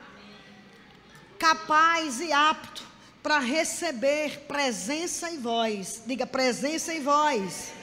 capaz 1.37 2.21
e 2.21 2.31
apto 2.31 2.83
para 3.21 3.39
receber 3.39 4.45
presença 4.47 5.29
e 5.29 5.37
voz. 5.37 6.03
Diga 6.05 6.25
presença 6.25 6.93
e 6.93 7.01
voz. 7.01 7.73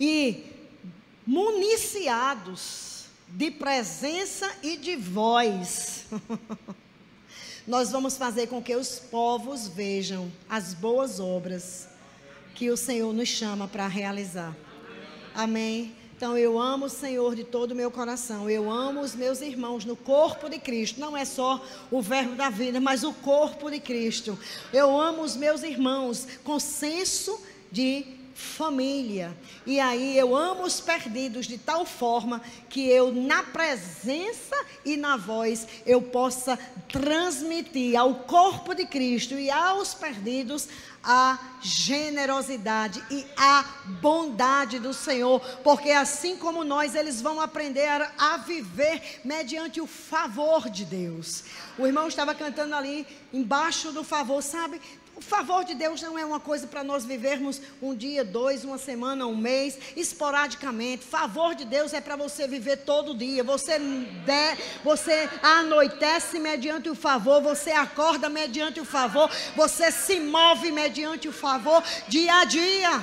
E 0.00 0.44
municiados 1.24 2.93
de 3.34 3.50
presença 3.50 4.48
e 4.62 4.76
de 4.76 4.94
voz. 4.94 6.06
Nós 7.66 7.90
vamos 7.90 8.16
fazer 8.16 8.46
com 8.46 8.62
que 8.62 8.76
os 8.76 9.00
povos 9.00 9.66
vejam 9.66 10.30
as 10.48 10.72
boas 10.72 11.18
obras 11.18 11.88
que 12.54 12.70
o 12.70 12.76
Senhor 12.76 13.12
nos 13.12 13.28
chama 13.28 13.66
para 13.66 13.88
realizar. 13.88 14.56
Amém. 15.34 15.96
Então 16.16 16.38
eu 16.38 16.60
amo 16.60 16.86
o 16.86 16.90
Senhor 16.90 17.34
de 17.34 17.42
todo 17.42 17.72
o 17.72 17.74
meu 17.74 17.90
coração. 17.90 18.48
Eu 18.48 18.70
amo 18.70 19.00
os 19.00 19.16
meus 19.16 19.40
irmãos 19.40 19.84
no 19.84 19.96
corpo 19.96 20.48
de 20.48 20.60
Cristo. 20.60 21.00
Não 21.00 21.16
é 21.16 21.24
só 21.24 21.60
o 21.90 22.00
verbo 22.00 22.36
da 22.36 22.50
vida, 22.50 22.80
mas 22.80 23.02
o 23.02 23.12
corpo 23.12 23.68
de 23.68 23.80
Cristo. 23.80 24.38
Eu 24.72 24.96
amo 24.98 25.22
os 25.22 25.34
meus 25.34 25.64
irmãos 25.64 26.28
com 26.44 26.60
senso 26.60 27.42
de 27.72 28.06
família. 28.34 29.36
E 29.64 29.78
aí 29.78 30.18
eu 30.18 30.34
amo 30.34 30.64
os 30.64 30.80
perdidos 30.80 31.46
de 31.46 31.56
tal 31.56 31.86
forma 31.86 32.42
que 32.68 32.88
eu, 32.88 33.12
na 33.12 33.42
presença 33.42 34.56
e 34.84 34.96
na 34.96 35.16
voz, 35.16 35.66
eu 35.86 36.02
possa 36.02 36.58
transmitir 36.88 37.96
ao 37.96 38.14
corpo 38.14 38.74
de 38.74 38.84
Cristo 38.86 39.34
e 39.34 39.50
aos 39.50 39.94
perdidos 39.94 40.68
a 41.04 41.38
generosidade 41.60 43.04
e 43.10 43.26
a 43.36 43.64
bondade 44.00 44.78
do 44.78 44.94
Senhor, 44.94 45.38
porque 45.62 45.90
assim 45.90 46.36
como 46.36 46.64
nós, 46.64 46.94
eles 46.94 47.20
vão 47.20 47.40
aprender 47.40 48.10
a, 48.18 48.38
viver 48.38 49.20
mediante 49.22 49.80
o 49.80 49.86
favor 49.86 50.70
de 50.70 50.84
Deus. 50.84 51.44
O 51.78 51.86
irmão 51.86 52.08
estava 52.08 52.34
cantando 52.34 52.74
ali, 52.74 53.06
embaixo 53.32 53.92
do 53.92 54.02
favor, 54.02 54.42
sabe? 54.42 54.80
O 55.16 55.20
favor 55.20 55.64
de 55.64 55.74
Deus 55.74 56.02
não 56.02 56.18
é 56.18 56.24
uma 56.24 56.40
coisa 56.40 56.66
para 56.66 56.82
nós 56.82 57.04
vivermos 57.04 57.60
um 57.80 57.94
dia, 57.94 58.24
dois, 58.24 58.64
uma 58.64 58.78
semana, 58.78 59.26
um 59.26 59.36
mês, 59.36 59.78
esporadicamente. 59.96 61.04
Favor 61.04 61.54
de 61.54 61.64
Deus 61.64 61.92
é 61.92 62.00
para 62.00 62.16
você 62.16 62.48
viver 62.48 62.78
todo 62.78 63.16
dia. 63.16 63.44
Você 63.44 63.78
der, 63.78 64.58
você 64.82 65.28
anoitece 65.40 66.40
mediante 66.40 66.88
o 66.88 66.96
favor, 66.96 67.40
você 67.40 67.70
acorda 67.70 68.28
mediante 68.28 68.80
o 68.80 68.84
favor, 68.84 69.30
você 69.54 69.92
se 69.92 70.18
move 70.18 70.72
mediante 70.72 71.28
o 71.28 71.32
favor 71.32 71.80
dia 72.08 72.40
a 72.40 72.44
dia. 72.44 73.00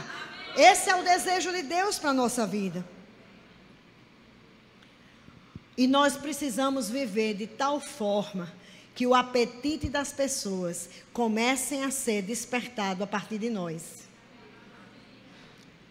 Esse 0.58 0.90
é 0.90 0.96
o 0.96 1.04
desejo 1.04 1.50
de 1.54 1.62
Deus 1.62 1.98
para 1.98 2.10
a 2.10 2.14
nossa 2.14 2.46
vida. 2.46 2.86
E 5.78 5.88
nós 5.88 6.18
precisamos 6.18 6.90
viver 6.90 7.36
de 7.36 7.48
tal 7.48 7.80
forma 7.80 8.52
que 8.94 9.08
o 9.08 9.16
apetite 9.16 9.90
das 9.90 10.12
pessoas 10.12 10.90
comecem 11.14 11.84
a 11.84 11.92
ser 11.92 12.22
despertado 12.22 13.04
a 13.04 13.08
partir 13.08 13.38
de 13.38 13.50
nós. 13.50 14.02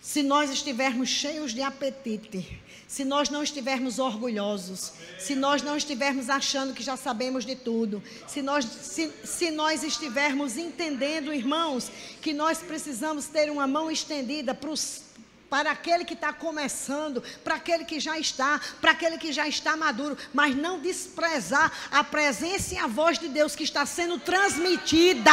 Se 0.00 0.22
nós 0.22 0.50
estivermos 0.50 1.08
cheios 1.08 1.52
de 1.52 1.60
apetite, 1.60 2.60
se 2.88 3.04
nós 3.04 3.28
não 3.28 3.42
estivermos 3.42 3.98
orgulhosos, 3.98 4.92
se 5.18 5.36
nós 5.36 5.62
não 5.62 5.76
estivermos 5.76 6.30
achando 6.30 6.72
que 6.72 6.82
já 6.82 6.96
sabemos 6.96 7.44
de 7.44 7.54
tudo, 7.54 8.02
se 8.26 8.40
nós, 8.40 8.64
se, 8.64 9.12
se 9.24 9.50
nós 9.50 9.84
estivermos 9.84 10.56
entendendo, 10.56 11.32
irmãos, 11.32 11.92
que 12.20 12.32
nós 12.32 12.58
precisamos 12.58 13.26
ter 13.26 13.50
uma 13.50 13.66
mão 13.66 13.90
estendida 13.90 14.54
para 14.54 14.70
os 14.70 15.02
para 15.50 15.72
aquele 15.72 16.04
que 16.04 16.14
está 16.14 16.32
começando, 16.32 17.22
para 17.42 17.56
aquele 17.56 17.84
que 17.84 17.98
já 17.98 18.16
está, 18.18 18.60
para 18.80 18.92
aquele 18.92 19.18
que 19.18 19.32
já 19.32 19.48
está 19.48 19.76
maduro, 19.76 20.16
mas 20.32 20.54
não 20.54 20.78
desprezar 20.78 21.72
a 21.90 22.04
presença 22.04 22.74
e 22.74 22.78
a 22.78 22.86
voz 22.86 23.18
de 23.18 23.28
Deus 23.28 23.56
que 23.56 23.64
está 23.64 23.84
sendo 23.84 24.18
transmitida. 24.18 25.32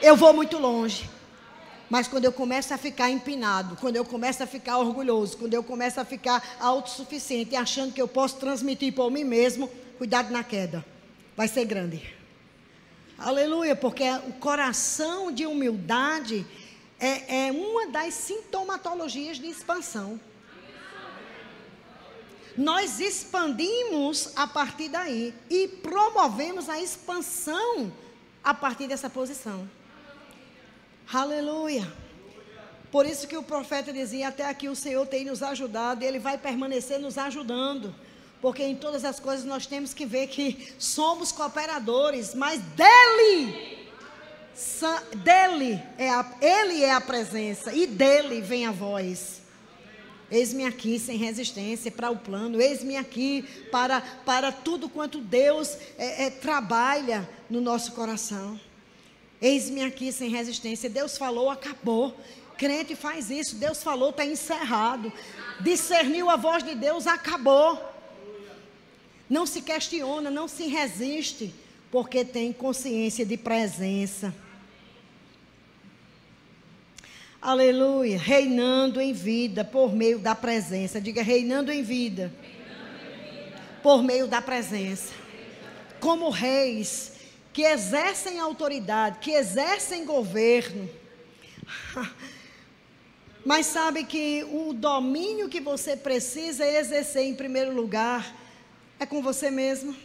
Eu 0.00 0.16
vou 0.16 0.32
muito 0.32 0.56
longe. 0.56 1.10
Mas 1.90 2.06
quando 2.06 2.24
eu 2.24 2.32
começo 2.32 2.72
a 2.72 2.78
ficar 2.78 3.10
empinado, 3.10 3.76
quando 3.76 3.96
eu 3.96 4.04
começo 4.04 4.40
a 4.40 4.46
ficar 4.46 4.78
orgulhoso, 4.78 5.36
quando 5.36 5.54
eu 5.54 5.64
começo 5.64 6.00
a 6.00 6.04
ficar 6.04 6.40
autossuficiente, 6.60 7.56
achando 7.56 7.92
que 7.92 8.00
eu 8.00 8.06
posso 8.06 8.36
transmitir 8.36 8.94
por 8.94 9.10
mim 9.10 9.24
mesmo, 9.24 9.68
cuidado 9.98 10.30
na 10.30 10.44
queda. 10.44 10.86
Vai 11.36 11.48
ser 11.48 11.64
grande. 11.64 12.00
Aleluia, 13.18 13.74
porque 13.74 14.04
o 14.28 14.32
coração 14.34 15.32
de 15.32 15.44
humildade 15.44 16.46
é, 17.00 17.46
é 17.46 17.52
uma 17.52 17.86
das 17.86 18.12
sintomatologias 18.14 19.38
de 19.38 19.46
expansão. 19.46 20.20
Nós 22.56 23.00
expandimos 23.00 24.32
a 24.36 24.46
partir 24.46 24.88
daí 24.90 25.34
e 25.48 25.66
promovemos 25.66 26.68
a 26.68 26.78
expansão 26.78 27.90
a 28.44 28.52
partir 28.52 28.86
dessa 28.86 29.08
posição. 29.08 29.68
Aleluia. 31.10 31.90
Por 32.90 33.06
isso 33.06 33.26
que 33.26 33.36
o 33.36 33.42
profeta 33.42 33.92
dizia: 33.92 34.28
Até 34.28 34.44
aqui 34.44 34.68
o 34.68 34.76
Senhor 34.76 35.06
tem 35.06 35.24
nos 35.24 35.42
ajudado 35.42 36.04
e 36.04 36.06
Ele 36.06 36.18
vai 36.18 36.36
permanecer 36.36 36.98
nos 36.98 37.16
ajudando. 37.16 37.94
Porque 38.42 38.62
em 38.62 38.76
todas 38.76 39.04
as 39.04 39.20
coisas 39.20 39.44
nós 39.44 39.66
temos 39.66 39.94
que 39.94 40.04
ver 40.04 40.26
que 40.26 40.74
somos 40.78 41.30
cooperadores, 41.30 42.34
mas 42.34 42.60
dele 42.60 43.79
dele 45.16 45.82
é 45.96 46.10
a, 46.10 46.26
ele 46.40 46.82
é 46.82 46.92
a 46.92 47.00
presença 47.00 47.72
e 47.72 47.86
dele 47.86 48.40
vem 48.40 48.66
a 48.66 48.72
voz. 48.72 49.40
Eis-me 50.30 50.64
aqui 50.64 50.98
sem 50.98 51.16
resistência 51.16 51.90
para 51.90 52.08
o 52.08 52.16
plano, 52.16 52.60
eis-me 52.60 52.96
aqui 52.96 53.42
para, 53.72 54.00
para 54.00 54.52
tudo 54.52 54.88
quanto 54.88 55.18
Deus 55.18 55.76
é, 55.98 56.26
é, 56.26 56.30
trabalha 56.30 57.28
no 57.48 57.60
nosso 57.60 57.92
coração. 57.92 58.58
Eis-me 59.42 59.82
aqui 59.82 60.12
sem 60.12 60.30
resistência. 60.30 60.88
Deus 60.88 61.18
falou, 61.18 61.50
acabou. 61.50 62.16
Crente 62.56 62.94
faz 62.94 63.30
isso. 63.30 63.56
Deus 63.56 63.82
falou, 63.82 64.10
está 64.10 64.24
encerrado. 64.24 65.12
Discerniu 65.60 66.28
a 66.28 66.36
voz 66.36 66.62
de 66.62 66.74
Deus, 66.74 67.06
acabou. 67.06 67.82
Não 69.28 69.46
se 69.46 69.62
questiona, 69.62 70.30
não 70.30 70.46
se 70.46 70.66
resiste, 70.66 71.54
porque 71.90 72.24
tem 72.24 72.52
consciência 72.52 73.26
de 73.26 73.36
presença. 73.36 74.34
Aleluia. 77.42 78.18
Reinando 78.18 79.00
em 79.00 79.12
vida 79.12 79.64
por 79.64 79.94
meio 79.94 80.18
da 80.18 80.34
presença. 80.34 81.00
Diga, 81.00 81.22
reinando 81.22 81.72
em 81.72 81.82
vida. 81.82 82.32
Por 83.82 84.02
meio 84.02 84.28
da 84.28 84.42
presença. 84.42 85.12
Como 85.98 86.30
reis 86.30 87.12
que 87.52 87.62
exercem 87.62 88.38
autoridade, 88.38 89.18
que 89.18 89.32
exercem 89.32 90.04
governo. 90.04 90.88
Mas 93.44 93.66
sabe 93.66 94.04
que 94.04 94.44
o 94.44 94.72
domínio 94.72 95.48
que 95.48 95.60
você 95.60 95.96
precisa 95.96 96.64
exercer 96.64 97.24
em 97.24 97.34
primeiro 97.34 97.74
lugar 97.74 98.36
é 98.98 99.06
com 99.06 99.22
você 99.22 99.50
mesmo. 99.50 99.96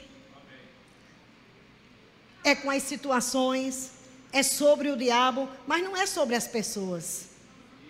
É 2.46 2.54
com 2.56 2.70
as 2.70 2.84
situações 2.84 3.90
é 4.32 4.44
sobre 4.44 4.90
o 4.90 4.98
diabo, 4.98 5.50
mas 5.66 5.82
não 5.82 5.96
é 5.98 6.06
sobre 6.06 6.36
as 6.36 6.46
pessoas. 6.46 7.28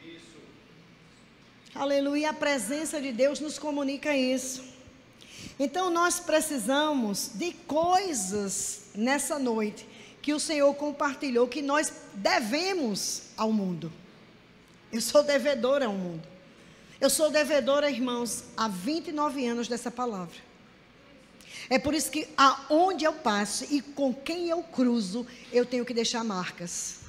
Isso. 0.02 0.38
Aleluia, 1.74 2.30
a 2.30 2.34
presença 2.34 3.02
de 3.02 3.12
Deus 3.12 3.39
nos 3.39 3.60
comunica 3.60 4.15
isso. 4.15 4.63
Então 5.60 5.89
nós 5.89 6.20
precisamos 6.20 7.32
de 7.34 7.52
coisas 7.52 8.84
nessa 8.94 9.39
noite 9.39 9.88
que 10.22 10.34
o 10.34 10.39
Senhor 10.39 10.74
compartilhou 10.76 11.48
que 11.48 11.62
nós 11.62 11.91
devemos 12.13 13.24
ao 13.36 13.52
mundo. 13.52 13.91
Eu 14.91 15.02
sou 15.02 15.24
devedora 15.24 15.88
ao 15.88 15.94
mundo. 15.94 16.28
Eu 17.02 17.10
sou 17.10 17.30
devedora, 17.30 17.89
irmãos, 17.89 18.44
há 18.56 18.68
29 18.68 19.46
anos 19.48 19.68
dessa 19.68 19.91
palavra. 19.91 20.44
É 21.69 21.80
por 21.80 21.93
isso 21.93 22.12
que 22.12 22.28
aonde 22.38 23.06
eu 23.06 23.13
passo 23.13 23.65
e 23.71 23.82
com 23.82 24.13
quem 24.13 24.49
eu 24.49 24.62
cruzo, 24.62 25.25
eu 25.51 25.65
tenho 25.65 25.86
que 25.86 25.93
deixar 25.93 26.23
marcas. 26.23 26.99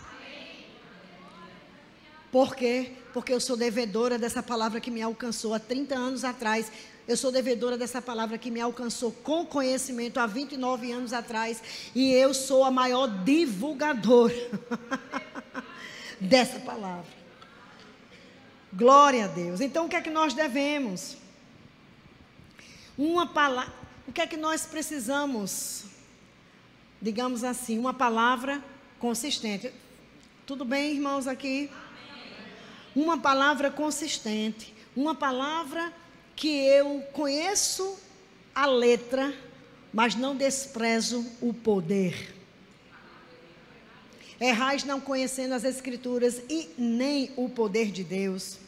Por 2.30 2.54
quê? 2.54 2.92
Porque 3.12 3.32
eu 3.32 3.40
sou 3.40 3.56
devedora 3.56 4.18
dessa 4.18 4.42
palavra 4.42 4.80
que 4.80 4.90
me 4.90 5.00
alcançou 5.00 5.54
há 5.54 5.58
30 5.58 5.94
anos 5.94 6.24
atrás. 6.24 6.70
Eu 7.06 7.16
sou 7.16 7.30
devedora 7.30 7.78
dessa 7.78 8.02
palavra 8.02 8.36
que 8.36 8.50
me 8.50 8.60
alcançou 8.60 9.12
com 9.12 9.46
conhecimento 9.46 10.18
há 10.18 10.26
29 10.26 10.92
anos 10.92 11.12
atrás. 11.12 11.62
E 11.94 12.12
eu 12.12 12.34
sou 12.34 12.64
a 12.64 12.70
maior 12.70 13.06
divulgadora 13.06 14.34
dessa 16.20 16.58
palavra. 16.60 17.06
Glória 18.72 19.24
a 19.24 19.28
Deus. 19.28 19.60
Então, 19.60 19.86
o 19.86 19.88
que 19.88 19.96
é 19.96 20.00
que 20.02 20.10
nós 20.10 20.34
devemos? 20.34 21.16
Uma 22.98 23.26
palavra. 23.26 23.85
O 24.06 24.12
que 24.12 24.20
é 24.20 24.26
que 24.26 24.36
nós 24.36 24.64
precisamos? 24.64 25.84
Digamos 27.02 27.42
assim, 27.42 27.78
uma 27.78 27.92
palavra 27.92 28.62
consistente. 29.00 29.72
Tudo 30.46 30.64
bem, 30.64 30.92
irmãos, 30.92 31.26
aqui? 31.26 31.68
Uma 32.94 33.18
palavra 33.18 33.70
consistente. 33.70 34.72
Uma 34.94 35.14
palavra 35.14 35.92
que 36.36 36.48
eu 36.48 37.00
conheço 37.12 37.98
a 38.54 38.64
letra, 38.64 39.34
mas 39.92 40.14
não 40.14 40.36
desprezo 40.36 41.26
o 41.40 41.52
poder. 41.52 42.34
Errais 44.40 44.84
não 44.84 45.00
conhecendo 45.00 45.52
as 45.52 45.64
Escrituras 45.64 46.40
e 46.48 46.70
nem 46.78 47.32
o 47.36 47.48
poder 47.48 47.90
de 47.90 48.04
Deus. 48.04 48.58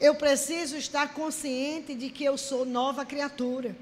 Eu 0.00 0.14
preciso 0.14 0.76
estar 0.76 1.12
consciente 1.12 1.94
de 1.94 2.08
que 2.08 2.24
eu 2.24 2.38
sou 2.38 2.64
nova 2.64 3.04
criatura. 3.04 3.76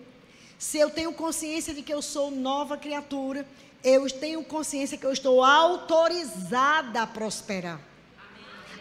Se 0.59 0.77
eu 0.77 0.91
tenho 0.91 1.13
consciência 1.13 1.73
de 1.73 1.83
que 1.83 1.95
eu 1.95 2.03
sou 2.03 2.31
nova 2.31 2.77
criatura, 2.77 3.47
eu 3.85 4.11
tenho 4.11 4.43
consciência 4.43 4.99
que 4.99 5.07
eu 5.07 5.13
estou 5.13 5.45
autorizada 5.45 7.03
a 7.03 7.07
prosperar, 7.07 7.81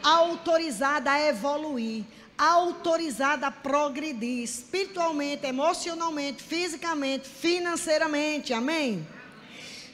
autorizada 0.01 1.11
a 1.11 1.21
evoluir, 1.21 2.03
autorizada 2.35 3.47
a 3.47 3.51
progredir 3.51 4.43
espiritualmente, 4.43 5.45
emocionalmente, 5.45 6.41
fisicamente, 6.41 7.29
financeiramente. 7.29 8.53
Amém? 8.53 9.05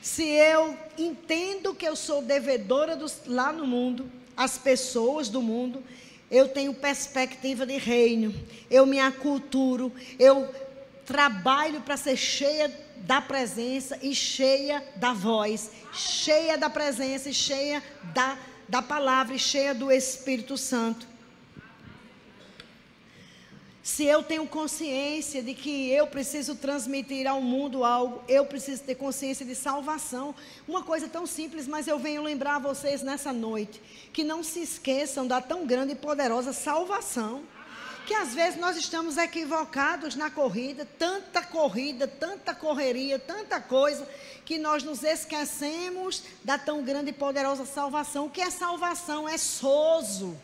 Se 0.02 0.24
eu 0.24 0.78
entendo 0.98 1.74
que 1.74 1.86
eu 1.86 1.98
sou 1.98 2.22
devedora 2.22 2.96
dos, 2.96 3.22
lá 3.26 3.52
no 3.52 3.68
mundo, 3.68 4.10
as 4.36 4.58
pessoas 4.58 5.28
do 5.28 5.42
mundo, 5.42 5.84
eu 6.32 6.48
tenho 6.48 6.74
perspectiva 6.74 7.66
de 7.66 7.78
reino, 7.78 8.34
eu 8.70 8.86
me 8.86 9.00
aculturo, 9.00 9.92
eu 10.18 10.50
trabalho 11.06 11.82
para 11.82 11.98
ser 11.98 12.18
cheia 12.18 12.72
da 12.98 13.22
presença 13.22 14.00
e 14.02 14.16
cheia 14.16 14.84
da 14.96 15.14
voz, 15.14 15.72
cheia 15.92 16.58
da 16.58 16.70
presença 16.70 17.30
e 17.30 17.34
cheia 17.34 17.84
da, 18.14 18.38
da 18.68 18.82
palavra 18.82 19.36
e 19.36 19.40
cheia 19.40 19.74
do 19.74 19.92
Espírito 19.92 20.58
Santo. 20.58 21.14
Se 23.84 24.06
eu 24.06 24.24
tenho 24.24 24.48
consciência 24.48 25.44
de 25.44 25.54
que 25.54 25.92
eu 25.92 26.08
preciso 26.08 26.56
transmitir 26.56 27.28
ao 27.28 27.42
mundo 27.42 27.84
algo, 27.84 28.24
eu 28.30 28.46
preciso 28.46 28.82
ter 28.82 28.96
consciência 28.96 29.46
de 29.46 29.54
salvação. 29.54 30.34
Uma 30.66 30.84
coisa 30.84 31.10
tão 31.10 31.28
simples, 31.28 31.68
mas 31.68 31.86
eu 31.86 32.00
venho 32.00 32.24
lembrar 32.24 32.56
a 32.56 32.60
vocês 32.60 33.02
nessa 33.02 33.34
noite 33.34 33.82
que 34.14 34.24
não 34.24 34.42
se 34.42 34.62
esqueçam 34.62 35.28
da 35.28 35.42
tão 35.42 35.68
grande 35.68 35.92
e 35.92 35.96
poderosa 35.96 36.54
salvação. 36.54 37.44
Que 38.06 38.14
às 38.14 38.34
vezes 38.34 38.60
nós 38.60 38.76
estamos 38.76 39.18
equivocados 39.18 40.16
na 40.16 40.30
corrida, 40.30 40.86
tanta 41.00 41.42
corrida, 41.42 42.08
tanta 42.08 42.54
correria, 42.54 43.18
tanta 43.18 43.62
coisa, 43.62 44.08
que 44.44 44.58
nós 44.58 44.84
nos 44.84 45.04
esquecemos 45.04 46.24
da 46.44 46.58
tão 46.58 46.84
grande 46.84 47.12
e 47.12 47.14
poderosa 47.14 47.66
salvação. 47.66 48.26
O 48.26 48.30
que 48.30 48.42
é 48.42 48.50
salvação? 48.50 49.28
É 49.28 49.38
sozo. 49.38 50.38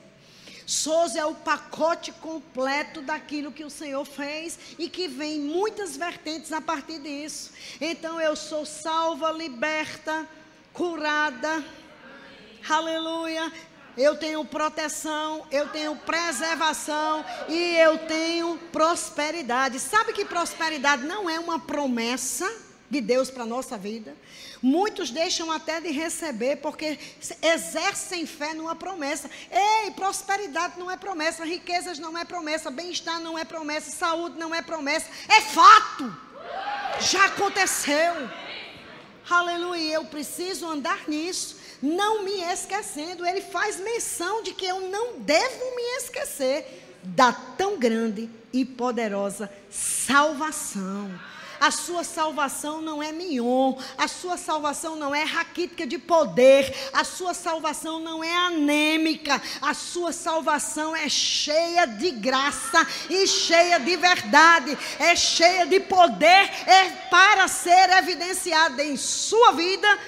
Souza 0.66 1.20
é 1.20 1.26
o 1.26 1.34
pacote 1.34 2.12
completo 2.12 3.02
daquilo 3.02 3.52
que 3.52 3.66
o 3.66 3.72
Senhor 3.72 4.06
fez 4.06 4.60
e 4.78 4.88
que 4.88 5.08
vem 5.08 5.40
muitas 5.40 5.98
vertentes 5.98 6.54
a 6.54 6.62
partir 6.62 7.00
disso. 7.00 7.52
Então 7.82 8.22
eu 8.22 8.36
sou 8.36 8.68
salva, 8.68 9.32
liberta, 9.32 10.28
curada. 10.72 11.66
Aleluia. 12.70 13.52
Eu 14.00 14.16
tenho 14.16 14.46
proteção, 14.46 15.46
eu 15.52 15.68
tenho 15.68 15.94
preservação 15.94 17.26
e 17.50 17.76
eu 17.76 17.98
tenho 18.08 18.58
prosperidade. 18.72 19.78
Sabe 19.78 20.14
que 20.14 20.24
prosperidade 20.24 21.04
não 21.04 21.30
é 21.30 21.38
uma 21.38 21.60
promessa 21.60 22.50
de 22.90 23.02
Deus 23.02 23.30
para 23.30 23.44
a 23.44 23.46
nossa 23.46 23.78
vida? 23.78 24.16
Muitos 24.62 25.12
deixam 25.12 25.52
até 25.52 25.82
de 25.82 25.92
receber 25.92 26.56
porque 26.58 26.98
exercem 27.42 28.26
fé 28.26 28.54
numa 28.54 28.74
promessa. 28.74 29.30
Ei, 29.52 29.92
prosperidade 29.92 30.80
não 30.80 30.90
é 30.90 30.96
promessa, 30.96 31.44
riquezas 31.44 32.00
não 32.00 32.18
é 32.18 32.24
promessa, 32.24 32.72
bem-estar 32.72 33.20
não 33.20 33.38
é 33.38 33.44
promessa, 33.44 33.92
saúde 33.92 34.40
não 34.40 34.56
é 34.56 34.62
promessa. 34.62 35.10
É 35.28 35.42
fato. 35.42 36.16
Já 37.02 37.26
aconteceu. 37.26 38.30
Aleluia. 39.30 39.96
Eu 39.96 40.06
preciso 40.06 40.66
andar 40.66 41.08
nisso, 41.08 41.59
não 41.82 42.24
me 42.24 42.42
esquecendo. 42.42 43.26
Ele 43.26 43.42
faz 43.42 43.80
menção 43.80 44.44
de 44.44 44.54
que 44.54 44.66
eu 44.66 44.82
não 44.90 45.20
devo 45.20 45.76
me 45.76 45.84
esquecer 45.98 47.00
da 47.04 47.32
tão 47.32 47.78
grande 47.78 48.30
e 48.52 48.66
poderosa 48.66 49.50
salvação 49.70 51.10
a 51.60 51.72
sua 51.72 52.04
salvação 52.04 52.82
não 52.82 53.04
é 53.04 53.12
mignon, 53.12 53.76
a 53.98 54.08
sua 54.08 54.38
salvação 54.38 54.96
não 54.96 55.14
é 55.14 55.24
raquítica 55.24 55.86
de 55.86 55.98
poder, 55.98 56.74
a 56.94 57.04
sua 57.04 57.34
salvação 57.34 58.00
não 58.00 58.24
é 58.24 58.34
anêmica, 58.34 59.42
a 59.62 59.74
sua 59.74 60.14
salvação 60.14 60.96
é 60.96 61.10
cheia 61.10 61.86
de 61.86 62.12
graça 62.12 62.88
e 63.10 63.28
cheia 63.28 63.78
de 63.80 63.98
verdade, 63.98 64.78
é 65.00 65.16
cheia 65.16 65.66
de 65.66 65.80
poder, 65.82 66.50
é 66.66 66.90
para 67.10 67.48
ser 67.48 67.90
evidenciada 67.98 68.82
em 68.82 68.96
sua 68.96 69.52
vida, 69.52 70.00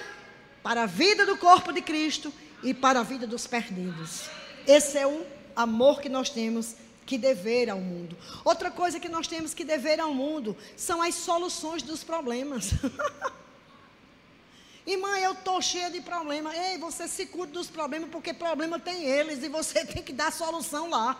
para 0.63 0.83
a 0.83 0.85
vida 0.85 1.25
do 1.25 1.37
corpo 1.37 1.71
de 1.71 1.81
Cristo 1.81 2.33
e 2.63 2.73
para 2.73 2.99
a 2.99 3.03
vida 3.03 3.25
dos 3.25 3.47
perdidos. 3.47 4.29
Esse 4.67 4.97
é 4.97 5.07
o 5.07 5.25
amor 5.55 6.01
que 6.01 6.09
nós 6.09 6.29
temos 6.29 6.75
que 7.05 7.17
dever 7.17 7.69
ao 7.69 7.79
mundo. 7.79 8.17
Outra 8.45 8.69
coisa 8.71 8.99
que 8.99 9.09
nós 9.09 9.27
temos 9.27 9.53
que 9.53 9.63
dever 9.63 9.99
ao 9.99 10.13
mundo 10.13 10.55
são 10.77 11.01
as 11.01 11.15
soluções 11.15 11.81
dos 11.81 12.03
problemas. 12.03 12.71
Irmã, 14.85 15.17
eu 15.19 15.33
estou 15.33 15.61
cheia 15.61 15.91
de 15.91 16.01
problemas. 16.01 16.55
Ei, 16.55 16.77
você 16.77 17.07
se 17.07 17.25
cuida 17.25 17.53
dos 17.53 17.67
problemas, 17.67 18.09
porque 18.09 18.33
problema 18.33 18.79
tem 18.79 19.03
eles 19.03 19.43
e 19.43 19.49
você 19.49 19.85
tem 19.85 20.01
que 20.03 20.13
dar 20.13 20.31
solução 20.31 20.89
lá. 20.89 21.19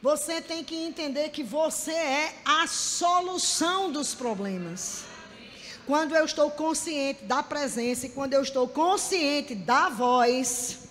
Você 0.00 0.42
tem 0.42 0.62
que 0.62 0.76
entender 0.76 1.30
que 1.30 1.42
você 1.42 1.92
é 1.92 2.36
a 2.44 2.66
solução 2.66 3.90
dos 3.90 4.14
problemas. 4.14 5.13
Quando 5.86 6.14
eu 6.14 6.24
estou 6.24 6.50
consciente 6.50 7.24
da 7.24 7.42
presença 7.42 8.06
e 8.06 8.10
quando 8.10 8.34
eu 8.34 8.42
estou 8.42 8.66
consciente 8.68 9.54
da 9.54 9.88
voz, 9.88 10.84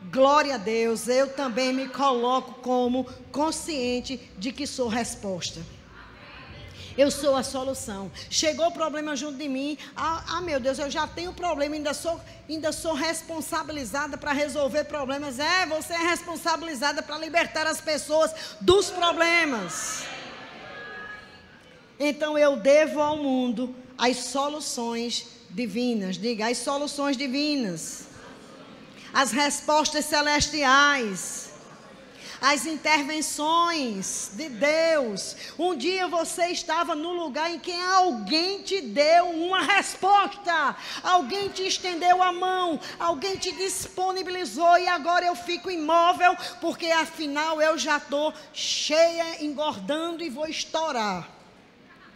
Glória 0.00 0.54
a 0.54 0.58
Deus, 0.58 1.08
eu 1.08 1.28
também 1.28 1.72
me 1.72 1.88
coloco 1.88 2.60
como 2.62 3.04
consciente 3.32 4.16
de 4.38 4.52
que 4.52 4.66
sou 4.66 4.88
resposta. 4.88 5.60
Eu 6.96 7.10
sou 7.10 7.36
a 7.36 7.42
solução. 7.42 8.10
Chegou 8.30 8.66
o 8.68 8.72
problema 8.72 9.14
junto 9.14 9.38
de 9.38 9.48
mim. 9.48 9.76
Ah, 9.96 10.24
ah 10.28 10.40
meu 10.40 10.58
Deus, 10.58 10.78
eu 10.78 10.90
já 10.90 11.06
tenho 11.06 11.32
problema, 11.32 11.74
ainda 11.74 11.94
sou, 11.94 12.20
ainda 12.48 12.72
sou 12.72 12.94
responsabilizada 12.94 14.16
para 14.16 14.32
resolver 14.32 14.84
problemas. 14.84 15.38
É, 15.38 15.66
você 15.66 15.92
é 15.92 16.08
responsabilizada 16.10 17.02
para 17.02 17.18
libertar 17.18 17.66
as 17.66 17.80
pessoas 17.80 18.32
dos 18.60 18.90
problemas. 18.90 20.04
Então 21.98 22.38
eu 22.38 22.56
devo 22.56 23.00
ao 23.00 23.16
mundo 23.16 23.74
as 23.96 24.16
soluções 24.16 25.26
divinas. 25.50 26.16
Diga, 26.16 26.48
as 26.48 26.58
soluções 26.58 27.16
divinas 27.16 28.08
as 29.12 29.32
respostas 29.32 30.04
celestiais, 30.04 31.48
as 32.40 32.66
intervenções 32.66 34.30
de 34.34 34.48
Deus. 34.48 35.34
Um 35.58 35.74
dia 35.74 36.06
você 36.06 36.46
estava 36.48 36.94
no 36.94 37.12
lugar 37.12 37.50
em 37.50 37.58
que 37.58 37.72
alguém 37.72 38.62
te 38.62 38.80
deu 38.80 39.30
uma 39.30 39.62
resposta, 39.62 40.76
alguém 41.02 41.48
te 41.48 41.66
estendeu 41.66 42.22
a 42.22 42.32
mão, 42.32 42.78
alguém 42.98 43.36
te 43.36 43.50
disponibilizou 43.52 44.78
e 44.78 44.86
agora 44.86 45.26
eu 45.26 45.34
fico 45.34 45.70
imóvel 45.70 46.36
porque 46.60 46.86
afinal 46.86 47.60
eu 47.60 47.76
já 47.76 47.96
estou 47.96 48.32
cheia, 48.52 49.44
engordando 49.44 50.22
e 50.22 50.30
vou 50.30 50.46
estourar. 50.46 51.37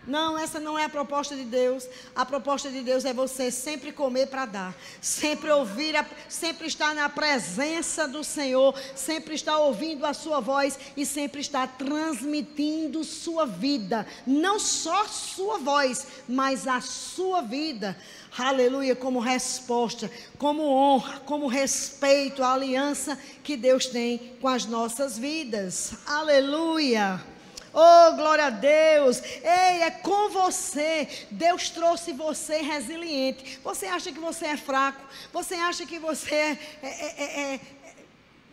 Não, 0.07 0.37
essa 0.37 0.59
não 0.59 0.77
é 0.77 0.85
a 0.85 0.89
proposta 0.89 1.37
de 1.37 1.45
Deus. 1.45 1.87
A 2.15 2.27
proposta 2.27 2.69
de 2.71 2.81
Deus 2.81 3.05
é 3.05 3.13
você 3.13 3.53
sempre 3.53 3.93
comer 3.93 4.27
para 4.27 4.47
dar, 4.47 4.75
sempre 5.01 5.51
ouvir, 5.51 5.95
a, 5.95 6.05
sempre 6.29 6.67
estar 6.67 6.93
na 6.95 7.09
presença 7.09 8.09
do 8.09 8.25
Senhor, 8.25 8.75
sempre 8.97 9.35
estar 9.35 9.59
ouvindo 9.59 10.05
a 10.05 10.13
sua 10.13 10.41
voz 10.41 10.79
e 10.97 11.07
sempre 11.07 11.41
estar 11.41 11.77
transmitindo 11.79 13.05
sua 13.05 13.47
vida, 13.47 14.07
não 14.27 14.59
só 14.59 15.07
sua 15.07 15.59
voz, 15.59 16.07
mas 16.29 16.67
a 16.67 16.81
sua 16.81 17.41
vida. 17.41 17.97
Aleluia, 18.37 18.97
como 18.97 19.21
resposta, 19.21 20.11
como 20.37 20.65
honra, 20.65 21.21
como 21.21 21.47
respeito 21.47 22.43
à 22.43 22.55
aliança 22.55 23.17
que 23.45 23.57
Deus 23.57 23.87
tem 23.87 24.37
com 24.41 24.49
as 24.49 24.67
nossas 24.67 25.17
vidas. 25.17 25.95
Aleluia. 26.07 27.32
Oh, 27.75 28.13
glória 28.17 28.47
a 28.47 28.51
Deus! 28.51 29.23
Ei, 29.43 29.83
é 29.83 29.91
com 29.91 30.29
você. 30.31 31.09
Deus 31.31 31.71
trouxe 31.71 32.13
você 32.13 32.59
resiliente. 32.59 33.59
Você 33.65 33.87
acha 33.87 34.13
que 34.13 34.19
você 34.19 34.47
é 34.47 34.57
fraco? 34.57 35.03
Você 35.33 35.55
acha 35.55 35.87
que 35.87 35.99
você 35.99 36.35
é, 36.35 36.59
é, 36.83 36.89
é, 36.89 37.25
é, 37.25 37.55
é 37.55 37.61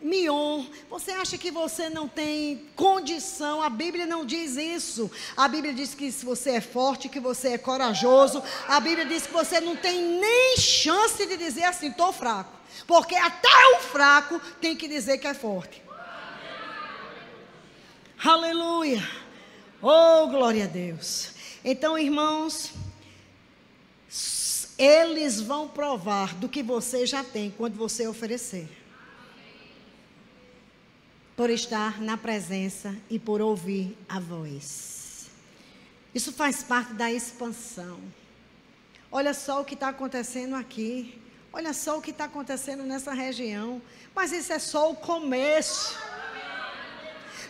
mion, 0.02 0.64
você 0.88 1.12
acha 1.12 1.36
que 1.36 1.50
você 1.50 1.90
não 1.90 2.08
tem 2.08 2.66
condição, 2.74 3.62
a 3.62 3.68
Bíblia 3.68 4.06
não 4.06 4.24
diz 4.24 4.56
isso. 4.56 5.10
A 5.36 5.46
Bíblia 5.46 5.74
diz 5.74 5.94
que 5.94 6.10
se 6.10 6.24
você 6.24 6.52
é 6.52 6.60
forte, 6.60 7.08
que 7.08 7.20
você 7.20 7.48
é 7.48 7.58
corajoso. 7.58 8.42
A 8.66 8.80
Bíblia 8.80 9.04
diz 9.04 9.26
que 9.26 9.32
você 9.32 9.60
não 9.60 9.76
tem 9.76 10.00
nem 10.18 10.56
chance 10.56 11.24
de 11.26 11.36
dizer 11.36 11.64
assim, 11.64 11.88
estou 11.88 12.12
fraco. 12.12 12.52
Porque 12.86 13.14
até 13.14 13.76
o 13.76 13.80
fraco 13.82 14.40
tem 14.60 14.74
que 14.74 14.88
dizer 14.88 15.18
que 15.18 15.26
é 15.26 15.34
forte. 15.34 15.82
Aleluia. 18.22 19.02
Oh, 19.80 20.26
glória 20.26 20.64
a 20.64 20.66
Deus. 20.66 21.30
Então, 21.64 21.98
irmãos, 21.98 22.70
eles 24.76 25.40
vão 25.40 25.66
provar 25.66 26.34
do 26.34 26.46
que 26.46 26.62
você 26.62 27.06
já 27.06 27.24
tem 27.24 27.50
quando 27.50 27.76
você 27.76 28.06
oferecer. 28.06 28.68
Por 31.34 31.48
estar 31.48 31.98
na 32.02 32.18
presença 32.18 32.94
e 33.08 33.18
por 33.18 33.40
ouvir 33.40 33.96
a 34.06 34.20
voz. 34.20 35.30
Isso 36.14 36.30
faz 36.30 36.62
parte 36.62 36.92
da 36.92 37.10
expansão. 37.10 37.98
Olha 39.10 39.32
só 39.32 39.62
o 39.62 39.64
que 39.64 39.72
está 39.72 39.88
acontecendo 39.88 40.56
aqui. 40.56 41.18
Olha 41.50 41.72
só 41.72 41.96
o 41.96 42.02
que 42.02 42.10
está 42.10 42.26
acontecendo 42.26 42.82
nessa 42.82 43.14
região. 43.14 43.80
Mas 44.14 44.30
isso 44.30 44.52
é 44.52 44.58
só 44.58 44.90
o 44.90 44.96
começo 44.96 46.09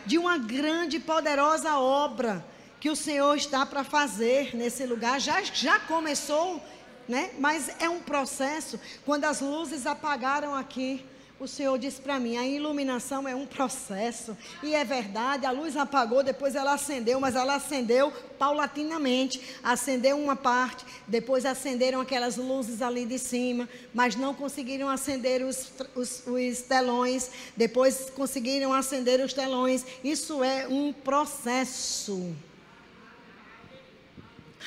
de 0.06 0.18
uma 0.18 0.38
grande 0.38 0.96
e 0.96 1.00
poderosa 1.00 1.76
obra 1.78 2.44
que 2.80 2.88
o 2.88 2.96
Senhor 2.96 3.36
está 3.36 3.66
para 3.66 3.84
fazer 3.84 4.56
nesse 4.56 4.86
lugar. 4.86 5.20
Já, 5.20 5.42
já 5.42 5.78
começou, 5.80 6.62
né? 7.08 7.30
mas 7.38 7.70
é 7.78 7.88
um 7.88 8.00
processo. 8.00 8.80
Quando 9.04 9.24
as 9.24 9.40
luzes 9.40 9.86
apagaram 9.86 10.54
aqui, 10.54 11.04
o 11.40 11.48
Senhor 11.48 11.79
disse 11.79 12.00
para 12.00 12.20
mim: 12.20 12.37
a 12.37 12.46
iluminação 12.46 13.26
é 13.26 13.35
um 13.35 13.46
processo. 13.46 14.37
E 14.62 14.74
é 14.74 14.85
verdade, 14.85 15.46
a 15.46 15.50
luz 15.50 15.74
apagou, 15.74 16.22
depois 16.22 16.55
ela 16.55 16.74
acendeu, 16.74 17.18
mas 17.18 17.35
ela 17.35 17.55
acendeu 17.55 18.12
paulatinamente. 18.38 19.40
Acendeu 19.62 20.18
uma 20.18 20.37
parte, 20.37 20.85
depois 21.09 21.46
acenderam 21.46 22.00
aquelas 22.00 22.37
luzes 22.37 22.83
ali 22.83 23.07
de 23.07 23.18
cima, 23.18 23.66
mas 23.94 24.14
não 24.14 24.35
conseguiram 24.35 24.88
acender 24.88 25.42
os, 25.42 25.72
os, 25.94 26.22
os 26.26 26.61
telões. 26.61 27.31
Depois 27.57 28.11
conseguiram 28.11 28.74
acender 28.74 29.18
os 29.24 29.33
telões. 29.33 29.87
Isso 30.05 30.44
é 30.44 30.68
um 30.68 30.92
processo. 30.92 32.37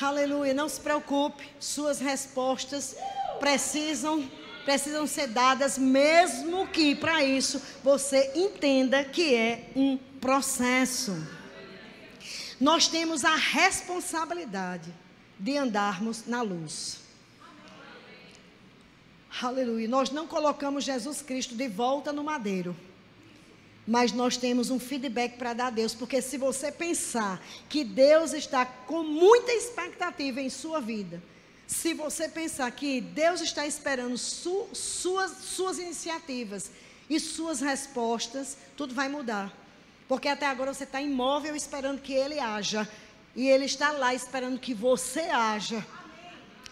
Aleluia, 0.02 0.56
não 0.56 0.68
se 0.68 0.82
preocupe, 0.82 1.48
suas 1.60 2.00
respostas 2.00 2.96
precisam 3.40 4.28
precisam 4.64 5.06
ser 5.06 5.28
dadas, 5.28 5.78
mesmo 5.78 6.68
que 6.68 6.96
para 6.96 7.24
isso 7.24 7.62
você 7.84 8.32
entenda 8.36 9.04
que 9.04 9.36
é 9.36 9.70
um 9.76 9.98
processo. 10.20 11.16
Nós 12.60 12.88
temos 12.88 13.26
a 13.26 13.36
responsabilidade 13.36 14.94
de 15.38 15.58
andarmos 15.58 16.26
na 16.26 16.42
luz. 16.42 17.00
Aleluia. 19.42 19.88
Nós 19.88 20.12
não 20.12 20.28
colocamos 20.28 20.84
Jesus 20.84 21.22
Cristo 21.22 21.56
de 21.56 21.68
volta 21.68 22.14
no 22.14 22.24
madeiro. 22.24 22.76
Mas 23.86 24.14
nós 24.14 24.38
temos 24.38 24.70
um 24.70 24.80
feedback 24.80 25.38
para 25.38 25.54
dar 25.54 25.68
a 25.68 25.70
Deus, 25.70 25.94
porque 25.94 26.22
se 26.22 26.38
você 26.38 26.72
pensar 26.72 27.44
que 27.68 27.84
Deus 27.84 28.32
está 28.32 28.66
com 28.66 29.04
muita 29.04 29.52
expectativa 29.52 30.40
em 30.40 30.50
sua 30.50 30.80
vida, 30.80 31.22
se 31.74 31.94
você 31.94 32.30
pensar 32.30 32.70
que 32.72 33.02
Deus 33.02 33.42
está 33.42 33.66
esperando 33.66 34.18
su, 34.18 34.68
suas, 34.74 35.32
suas 35.32 35.80
iniciativas 35.80 36.70
e 37.10 37.20
suas 37.20 37.60
respostas, 37.60 38.56
tudo 38.78 38.94
vai 38.94 39.10
mudar. 39.10 39.52
Porque 40.08 40.28
até 40.28 40.46
agora 40.46 40.74
você 40.74 40.84
está 40.84 41.02
imóvel 41.02 41.56
esperando 41.56 42.00
que 42.00 42.14
Ele 42.14 42.40
haja. 42.40 42.88
E 43.36 43.50
Ele 43.50 43.66
está 43.66 43.92
lá 43.92 44.14
esperando 44.14 44.60
que 44.60 44.74
você 44.74 45.22
haja. 45.22 45.84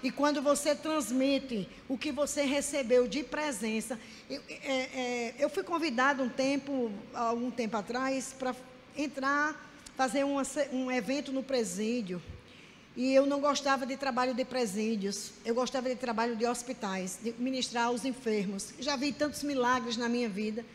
E 0.03 0.11
quando 0.11 0.41
você 0.41 0.75
transmite 0.75 1.67
o 1.89 1.97
que 1.97 2.11
você 2.11 2.43
recebeu 2.43 3.07
de 3.07 3.23
presença. 3.23 3.99
Eu, 4.29 4.41
é, 4.49 4.73
é, 4.73 5.35
eu 5.39 5.49
fui 5.49 5.63
convidado 5.63 6.21
um 6.21 6.29
tempo, 6.29 6.91
algum 7.13 7.49
tempo 7.49 7.75
atrás, 7.75 8.35
para 8.37 8.55
entrar, 8.95 9.69
fazer 9.97 10.23
uma, 10.23 10.43
um 10.71 10.91
evento 10.91 11.31
no 11.31 11.41
presídio. 11.41 12.21
E 12.95 13.13
eu 13.13 13.25
não 13.25 13.39
gostava 13.39 13.85
de 13.85 13.95
trabalho 13.95 14.33
de 14.33 14.43
presídios, 14.43 15.31
eu 15.45 15.55
gostava 15.55 15.87
de 15.87 15.95
trabalho 15.95 16.35
de 16.35 16.45
hospitais, 16.45 17.19
de 17.23 17.33
ministrar 17.37 17.85
aos 17.85 18.03
enfermos. 18.03 18.73
Já 18.79 18.97
vi 18.97 19.13
tantos 19.13 19.43
milagres 19.43 19.95
na 19.95 20.09
minha 20.09 20.27
vida. 20.27 20.65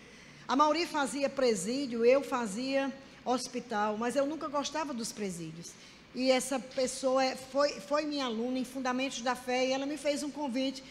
A 0.49 0.57
Mauri 0.57 0.87
fazia 0.87 1.29
presídio, 1.29 2.05
eu 2.05 2.23
fazia 2.23 2.91
hospital, 3.25 3.99
mas 3.99 4.17
eu 4.17 4.25
nunca 4.25 4.49
gostava 4.49 4.95
dos 4.95 5.13
presídios. 5.13 5.73
E 6.15 6.31
essa 6.31 6.59
pessoa 6.59 7.23
é, 7.23 7.37
foi, 7.37 7.73
foi 7.81 8.07
minha 8.07 8.25
aluna 8.25 8.59
em 8.59 8.65
Fundamentos 8.65 9.21
da 9.21 9.35
Fé 9.35 9.67
e 9.67 9.73
ela 9.73 9.85
me 9.85 9.99
fez 9.99 10.23
um 10.23 10.31
convite. 10.31 10.83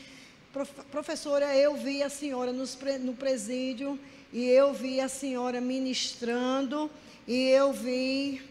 Professora, 0.91 1.55
eu 1.55 1.75
vi 1.75 2.03
a 2.03 2.09
senhora 2.09 2.53
nos, 2.53 2.77
no 3.01 3.15
presídio 3.15 3.99
e 4.31 4.45
eu 4.45 4.73
vi 4.73 5.01
a 5.01 5.09
senhora 5.09 5.59
ministrando 5.59 6.89
e 7.27 7.49
eu 7.49 7.73
vi 7.73 8.41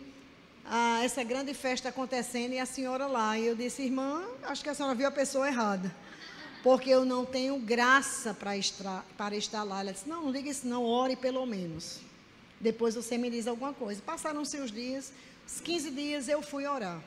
ah, 0.66 1.05
essa 1.05 1.22
grande 1.22 1.53
festa 1.53 1.90
acontecendo 1.90 2.53
e 2.53 2.59
a 2.59 2.66
senhora 2.66 3.07
lá. 3.07 3.38
E 3.38 3.46
eu 3.46 3.55
disse, 3.55 3.83
irmã, 3.83 4.24
acho 4.42 4.62
que 4.62 4.68
a 4.68 4.74
senhora 4.74 4.94
viu 4.94 5.07
a 5.07 5.11
pessoa 5.11 5.46
errada. 5.46 5.94
Porque 6.62 6.88
eu 6.88 7.05
não 7.05 7.27
tenho 7.27 7.59
graça 7.59 8.33
para 8.33 8.57
estar, 8.57 9.05
estar 9.33 9.62
lá. 9.62 9.81
Ela 9.81 9.92
disse, 9.92 10.09
não, 10.09 10.24
não 10.24 10.33
diga 10.33 10.48
isso 10.48 10.66
não, 10.66 10.85
ore 10.85 11.16
pelo 11.16 11.44
menos. 11.44 12.00
Depois 12.59 12.94
você 12.94 13.18
me 13.18 13.29
diz 13.29 13.46
alguma 13.46 13.74
coisa. 13.74 14.00
Passaram-se 14.00 14.57
os 14.57 14.72
dias, 14.72 15.12
os 15.46 15.61
15 15.61 15.90
dias 15.90 16.29
eu 16.29 16.40
fui 16.40 16.66
orar. 16.66 17.03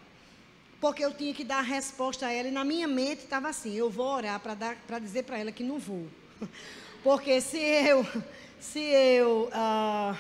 Porque 0.80 1.04
eu 1.04 1.12
tinha 1.12 1.34
que 1.34 1.44
dar 1.44 1.58
a 1.58 1.62
resposta 1.62 2.28
a 2.28 2.32
ela. 2.32 2.48
E 2.50 2.52
na 2.52 2.64
minha 2.64 2.88
mente 2.88 3.24
estava 3.24 3.50
assim, 3.50 3.74
eu 3.74 3.90
vou 3.90 4.06
orar 4.06 4.40
para 4.40 5.00
dizer 5.00 5.24
para 5.24 5.40
ela 5.40 5.52
que 5.52 5.64
não 5.64 5.80
vou. 5.80 6.06
Porque 7.04 7.42
se 7.42 7.58
eu, 7.58 8.06
se 8.60 8.80
eu, 8.80 9.50
ah, 9.52 10.16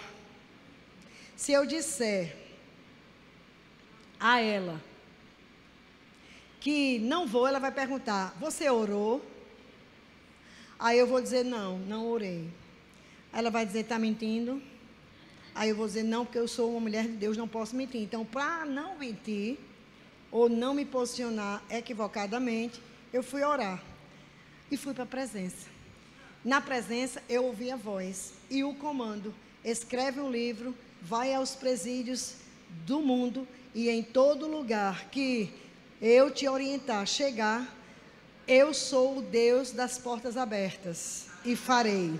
se 1.36 1.52
eu 1.52 1.63
disser 1.63 2.46
a 4.19 4.41
ela 4.41 4.82
que 6.60 6.99
não 6.99 7.25
vou, 7.25 7.47
ela 7.47 7.60
vai 7.60 7.71
perguntar: 7.71 8.36
Você 8.39 8.69
orou? 8.69 9.25
Aí 10.77 10.97
eu 10.97 11.08
vou 11.08 11.21
dizer: 11.21 11.45
Não, 11.45 11.77
não 11.80 12.08
orei. 12.08 12.49
Ela 13.32 13.49
vai 13.49 13.65
dizer: 13.65 13.80
Está 13.80 13.97
mentindo? 13.97 14.62
Aí 15.56 15.69
eu 15.69 15.75
vou 15.75 15.88
dizer: 15.88 16.03
Não, 16.03 16.25
porque 16.25 16.39
eu 16.39 16.47
sou 16.47 16.71
uma 16.71 16.82
mulher 16.82 17.03
de 17.03 17.13
Deus, 17.13 17.38
não 17.38 17.47
posso 17.47 17.75
mentir. 17.75 18.01
Então, 18.01 18.25
para 18.25 18.65
não 18.65 18.97
mentir, 18.97 19.58
ou 20.32 20.49
não 20.49 20.73
me 20.73 20.86
posicionar 20.86 21.63
equivocadamente, 21.69 22.82
eu 23.13 23.23
fui 23.23 23.43
orar. 23.43 23.82
E 24.69 24.75
fui 24.75 24.93
para 24.93 25.03
a 25.03 25.08
presença. 25.08 25.67
Na 26.43 26.60
presença, 26.60 27.23
eu 27.30 27.45
ouvi 27.45 27.71
a 27.71 27.75
voz 27.75 28.34
e 28.49 28.63
o 28.63 28.73
comando: 28.73 29.34
escreve 29.63 30.19
um 30.19 30.30
livro, 30.30 30.75
vai 31.01 31.34
aos 31.34 31.56
presídios 31.56 32.36
do 32.86 32.99
mundo 32.99 33.47
e 33.73 33.89
em 33.89 34.01
todo 34.03 34.47
lugar 34.47 35.10
que 35.10 35.53
eu 36.01 36.32
te 36.32 36.47
orientar, 36.47 37.06
chegar, 37.06 37.75
eu 38.47 38.73
sou 38.73 39.17
o 39.17 39.21
Deus 39.21 39.71
das 39.71 39.97
portas 39.97 40.38
abertas 40.38 41.27
e 41.43 41.56
farei. 41.56 42.19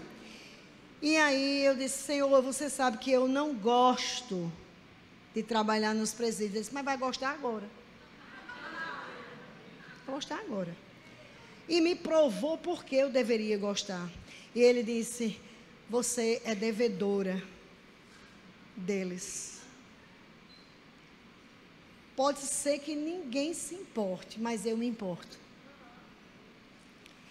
E 1.02 1.16
aí 1.16 1.64
eu 1.64 1.76
disse, 1.76 2.04
Senhor, 2.04 2.42
você 2.42 2.70
sabe 2.70 2.98
que 2.98 3.12
eu 3.12 3.28
não 3.28 3.54
gosto 3.54 4.52
de 5.34 5.44
trabalhar 5.44 5.94
nos 5.94 6.14
presídios. 6.14 6.54
Ele 6.54 6.60
disse, 6.62 6.74
mas 6.74 6.84
vai 6.84 6.98
gostar 6.98 7.32
agora. 7.32 7.70
Vai 10.06 10.16
gostar 10.16 10.40
agora. 10.40 10.76
E 11.70 11.80
me 11.82 11.96
provou 11.96 12.58
porque 12.58 12.96
eu 12.96 13.10
deveria 13.10 13.58
gostar. 13.58 14.10
E 14.56 14.62
ele 14.62 14.82
disse, 14.82 15.40
você 15.90 16.42
é 16.44 16.56
devedora 16.56 17.42
deles. 18.76 19.57
Pode 22.18 22.40
ser 22.40 22.80
que 22.80 22.94
ninguém 22.96 23.54
se 23.54 23.76
importe, 23.76 24.42
mas 24.42 24.66
eu 24.66 24.76
me 24.76 24.88
importo. 24.88 25.38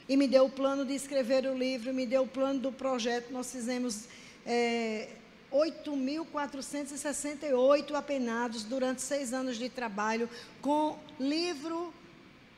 E 0.09 0.17
me 0.17 0.29
deu 0.29 0.45
o 0.45 0.51
plano 0.51 0.85
de 0.85 0.95
escrever 0.95 1.45
o 1.45 1.59
livro, 1.59 1.93
me 1.93 2.07
deu 2.07 2.23
o 2.23 2.29
plano 2.29 2.61
do 2.61 2.71
projeto. 2.71 3.33
Nós 3.33 3.51
fizemos 3.51 4.05
é, 4.47 5.09
8.468 5.53 7.95
apenados 7.95 8.63
durante 8.63 9.03
seis 9.03 9.33
anos 9.33 9.59
de 9.59 9.69
trabalho, 9.69 10.31
com 10.63 10.97
livro, 11.19 11.93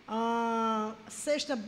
ah, 0.07 0.95
sexta 1.09 1.59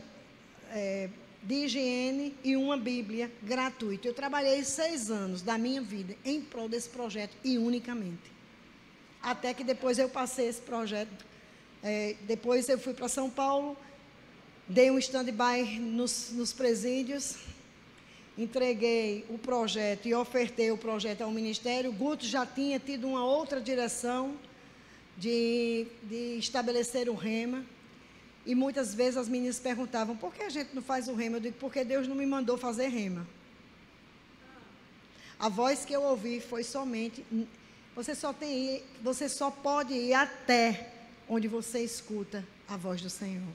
é, 0.69 1.09
de 1.41 1.65
higiene 1.65 2.35
e 2.43 2.55
uma 2.55 2.77
Bíblia 2.77 3.31
gratuita. 3.41 4.07
Eu 4.07 4.13
trabalhei 4.13 4.63
seis 4.63 5.09
anos 5.09 5.41
da 5.41 5.57
minha 5.57 5.81
vida 5.81 6.15
em 6.23 6.39
prol 6.39 6.69
desse 6.69 6.89
projeto 6.89 7.35
e 7.43 7.57
unicamente. 7.57 8.30
Até 9.21 9.53
que 9.53 9.63
depois 9.63 9.99
eu 9.99 10.09
passei 10.09 10.47
esse 10.47 10.61
projeto. 10.61 11.25
É, 11.83 12.15
depois 12.21 12.67
eu 12.69 12.79
fui 12.79 12.93
para 12.93 13.07
São 13.07 13.29
Paulo, 13.29 13.77
dei 14.67 14.91
um 14.91 14.99
stand-by 14.99 15.79
nos, 15.79 16.31
nos 16.31 16.53
presídios, 16.53 17.37
entreguei 18.37 19.25
o 19.29 19.37
projeto 19.37 20.07
e 20.07 20.13
ofertei 20.13 20.71
o 20.71 20.77
projeto 20.77 21.21
ao 21.21 21.31
Ministério. 21.31 21.91
Guto 21.91 22.25
já 22.25 22.45
tinha 22.45 22.79
tido 22.79 23.07
uma 23.07 23.23
outra 23.23 23.59
direção 23.59 24.35
de, 25.17 25.87
de 26.03 26.37
estabelecer 26.37 27.09
o 27.09 27.15
rema. 27.15 27.65
E 28.45 28.55
muitas 28.55 28.93
vezes 28.95 29.17
as 29.17 29.29
meninas 29.29 29.59
perguntavam: 29.59 30.15
por 30.15 30.33
que 30.33 30.43
a 30.43 30.49
gente 30.49 30.73
não 30.73 30.81
faz 30.81 31.07
o 31.07 31.13
rema? 31.13 31.37
Eu 31.37 31.41
digo: 31.41 31.57
porque 31.59 31.83
Deus 31.83 32.07
não 32.07 32.15
me 32.15 32.25
mandou 32.25 32.57
fazer 32.57 32.87
rema. 32.87 33.27
A 35.39 35.49
voz 35.49 35.85
que 35.85 35.93
eu 35.93 36.03
ouvi 36.03 36.39
foi 36.39 36.63
somente 36.63 37.25
você 37.95 38.15
só 38.15 38.31
tem 38.31 38.83
você 39.01 39.27
só 39.27 39.51
pode 39.51 39.93
ir 39.93 40.13
até 40.13 40.91
onde 41.27 41.47
você 41.47 41.83
escuta 41.83 42.45
a 42.67 42.77
voz 42.77 43.01
do 43.01 43.09
Senhor. 43.09 43.53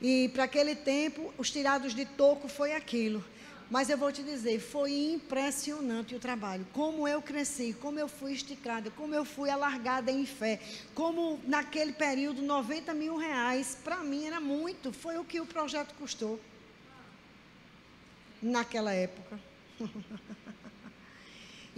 E 0.00 0.28
para 0.32 0.44
aquele 0.44 0.76
tempo, 0.76 1.32
os 1.36 1.50
tirados 1.50 1.94
de 1.94 2.04
toco 2.04 2.48
foi 2.48 2.72
aquilo. 2.72 3.24
Mas 3.70 3.90
eu 3.90 3.98
vou 3.98 4.10
te 4.10 4.22
dizer, 4.22 4.60
foi 4.60 4.92
impressionante 5.12 6.14
o 6.14 6.18
trabalho. 6.18 6.66
Como 6.72 7.06
eu 7.06 7.20
cresci, 7.20 7.76
como 7.78 7.98
eu 7.98 8.08
fui 8.08 8.32
esticada, 8.32 8.90
como 8.90 9.14
eu 9.14 9.24
fui 9.24 9.50
alargada 9.50 10.10
em 10.10 10.24
fé. 10.24 10.58
Como 10.94 11.38
naquele 11.46 11.92
período, 11.92 12.40
90 12.40 12.94
mil 12.94 13.16
reais, 13.16 13.76
para 13.84 13.98
mim 13.98 14.24
era 14.24 14.40
muito. 14.40 14.92
Foi 14.92 15.18
o 15.18 15.24
que 15.24 15.40
o 15.40 15.46
projeto 15.46 15.94
custou. 15.94 16.40
Naquela 18.40 18.92
época. 18.92 19.38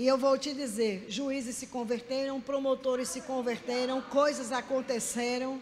E 0.01 0.07
eu 0.07 0.17
vou 0.17 0.39
te 0.39 0.55
dizer: 0.55 1.05
juízes 1.11 1.57
se 1.57 1.67
converteram, 1.67 2.41
promotores 2.41 3.11
se 3.11 3.21
converteram, 3.21 4.01
coisas 4.01 4.51
aconteceram. 4.51 5.61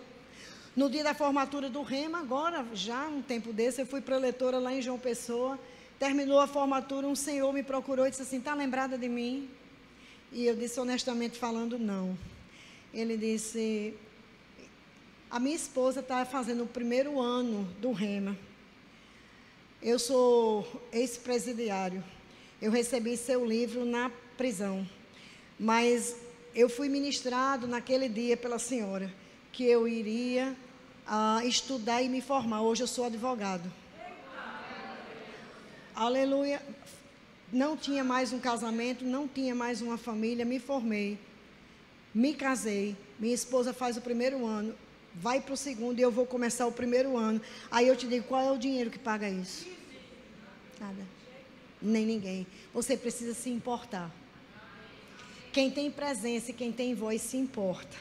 No 0.77 0.89
dia 0.89 1.03
da 1.03 1.13
formatura 1.13 1.69
do 1.69 1.83
Rema, 1.83 2.21
agora, 2.21 2.65
já 2.73 3.09
um 3.09 3.21
tempo 3.21 3.53
desse, 3.53 3.81
eu 3.81 3.87
fui 3.87 4.01
preletora 4.01 4.61
lá 4.61 4.73
em 4.73 4.81
João 4.81 4.97
Pessoa. 4.97 5.59
Terminou 5.99 6.39
a 6.39 6.47
formatura, 6.47 7.09
um 7.09 7.17
senhor 7.17 7.53
me 7.53 7.65
procurou 7.65 8.07
e 8.07 8.11
disse 8.11 8.23
assim: 8.23 8.39
Está 8.39 8.55
lembrada 8.55 8.97
de 8.97 9.09
mim? 9.09 9.51
E 10.31 10.47
eu 10.47 10.55
disse 10.55 10.79
honestamente 10.79 11.37
falando, 11.37 11.77
não. 11.77 12.17
Ele 12.95 13.17
disse: 13.17 13.93
A 15.29 15.41
minha 15.41 15.57
esposa 15.57 15.99
está 15.99 16.25
fazendo 16.25 16.63
o 16.63 16.69
primeiro 16.69 17.21
ano 17.21 17.65
do 17.81 17.91
Rema. 17.91 18.39
Eu 19.83 19.99
sou 19.99 20.65
ex-presidiário. 20.93 22.05
Eu 22.63 22.71
recebi 22.71 23.17
seu 23.17 23.45
livro 23.45 23.85
na 23.85 24.11
prisão. 24.39 24.89
Mas 25.59 26.17
eu 26.55 26.69
fui 26.69 26.89
ministrado 26.89 27.67
naquele 27.67 28.09
dia 28.09 28.37
pela 28.37 28.59
senhora 28.59 29.13
que 29.53 29.65
eu 29.65 29.89
iria 29.89 30.57
uh, 31.07 31.47
estudar 31.47 32.01
e 32.01 32.09
me 32.09 32.21
formar. 32.21 32.63
Hoje 32.63 32.85
eu 32.85 32.87
sou 32.87 33.05
advogado. 33.05 33.71
Aleluia. 35.95 36.63
Não 37.53 37.77
tinha 37.77 38.05
mais 38.05 38.33
um 38.33 38.39
casamento, 38.39 39.05
não 39.05 39.27
tinha 39.27 39.55
mais 39.55 39.83
uma 39.83 39.99
família, 39.99 40.45
me 40.45 40.61
formei. 40.61 41.19
Me 42.15 42.33
casei. 42.35 42.97
Minha 43.19 43.35
esposa 43.35 43.73
faz 43.73 43.97
o 43.97 44.01
primeiro 44.01 44.47
ano, 44.47 44.75
vai 45.15 45.41
para 45.41 45.55
o 45.55 45.57
segundo 45.57 45.99
e 45.99 46.03
eu 46.03 46.11
vou 46.11 46.25
começar 46.25 46.67
o 46.67 46.73
primeiro 46.73 47.17
ano. 47.17 47.41
Aí 47.69 47.89
eu 47.89 47.97
te 47.97 48.07
digo, 48.07 48.27
qual 48.29 48.43
é 48.43 48.53
o 48.53 48.59
dinheiro 48.59 48.91
que 48.91 48.99
paga 48.99 49.29
isso? 49.29 49.67
Nada. 50.79 51.03
Nem 51.83 52.07
ninguém. 52.07 52.47
Você 52.73 52.97
precisa 52.97 53.35
se 53.35 53.51
importar. 53.51 54.11
Quem 55.59 55.73
tem 55.73 55.91
presença 55.91 56.53
e 56.53 56.55
quem 56.55 56.71
tem 56.71 56.95
voz 56.95 57.21
se 57.21 57.37
importa. 57.37 57.97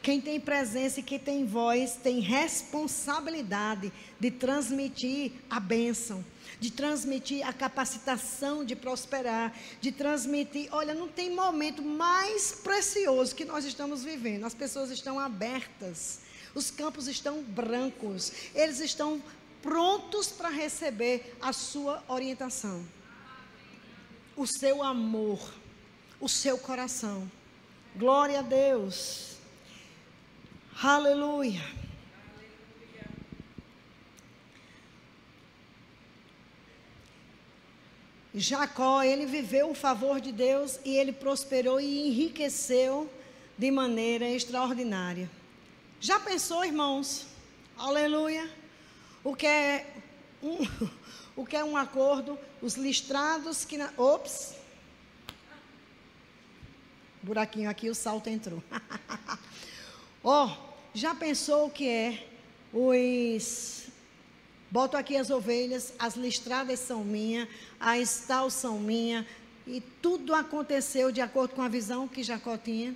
Quem 0.00 0.20
tem 0.20 0.38
presença 0.38 1.00
e 1.00 1.02
quem 1.02 1.18
tem 1.18 1.44
voz 1.44 1.96
tem 2.00 2.20
responsabilidade 2.20 3.92
de 4.20 4.30
transmitir 4.30 5.32
a 5.50 5.58
bênção, 5.58 6.24
de 6.60 6.70
transmitir 6.70 7.44
a 7.44 7.52
capacitação 7.52 8.64
de 8.64 8.76
prosperar, 8.76 9.52
de 9.80 9.90
transmitir. 9.90 10.68
Olha, 10.70 10.94
não 10.94 11.08
tem 11.08 11.34
momento 11.34 11.82
mais 11.82 12.52
precioso 12.52 13.34
que 13.34 13.44
nós 13.44 13.64
estamos 13.64 14.04
vivendo. 14.04 14.44
As 14.44 14.54
pessoas 14.54 14.92
estão 14.92 15.18
abertas, 15.18 16.20
os 16.54 16.70
campos 16.70 17.08
estão 17.08 17.42
brancos, 17.42 18.30
eles 18.54 18.78
estão 18.78 19.20
prontos 19.60 20.28
para 20.28 20.50
receber 20.50 21.36
a 21.40 21.52
sua 21.52 22.00
orientação, 22.06 22.86
o 24.36 24.46
seu 24.46 24.84
amor 24.84 25.60
o 26.22 26.28
seu 26.28 26.56
coração. 26.56 27.30
Glória 27.96 28.38
a 28.38 28.42
Deus. 28.42 29.38
Aleluia. 30.80 31.60
Jacó, 38.32 39.02
ele 39.02 39.26
viveu 39.26 39.70
o 39.70 39.74
favor 39.74 40.20
de 40.20 40.30
Deus 40.30 40.78
e 40.84 40.96
ele 40.96 41.12
prosperou 41.12 41.80
e 41.80 42.08
enriqueceu 42.08 43.10
de 43.58 43.70
maneira 43.72 44.26
extraordinária. 44.28 45.28
Já 46.00 46.20
pensou, 46.20 46.64
irmãos? 46.64 47.26
Aleluia. 47.76 48.48
O 49.24 49.34
que 49.34 49.46
é 49.46 49.92
um, 50.40 50.58
o 51.34 51.44
que 51.44 51.56
é 51.56 51.64
um 51.64 51.76
acordo? 51.76 52.38
Os 52.62 52.74
listrados 52.74 53.64
que 53.64 53.76
na, 53.76 53.92
ops, 53.96 54.61
buraquinho 57.22 57.70
aqui, 57.70 57.88
o 57.88 57.94
salto 57.94 58.28
entrou. 58.28 58.62
Ó, 60.24 60.46
oh, 60.46 60.72
já 60.94 61.14
pensou 61.14 61.66
o 61.66 61.70
que 61.70 61.88
é 61.88 62.26
os. 62.72 63.86
Boto 64.70 64.96
aqui 64.96 65.16
as 65.16 65.30
ovelhas, 65.30 65.92
as 65.98 66.14
listradas 66.14 66.78
são 66.78 67.04
minhas, 67.04 67.46
as 67.78 68.24
tal 68.26 68.48
são 68.48 68.78
minhas, 68.78 69.26
e 69.66 69.82
tudo 70.00 70.34
aconteceu 70.34 71.12
de 71.12 71.20
acordo 71.20 71.54
com 71.54 71.60
a 71.60 71.68
visão 71.68 72.08
que 72.08 72.22
Jacó 72.22 72.56
tinha. 72.56 72.94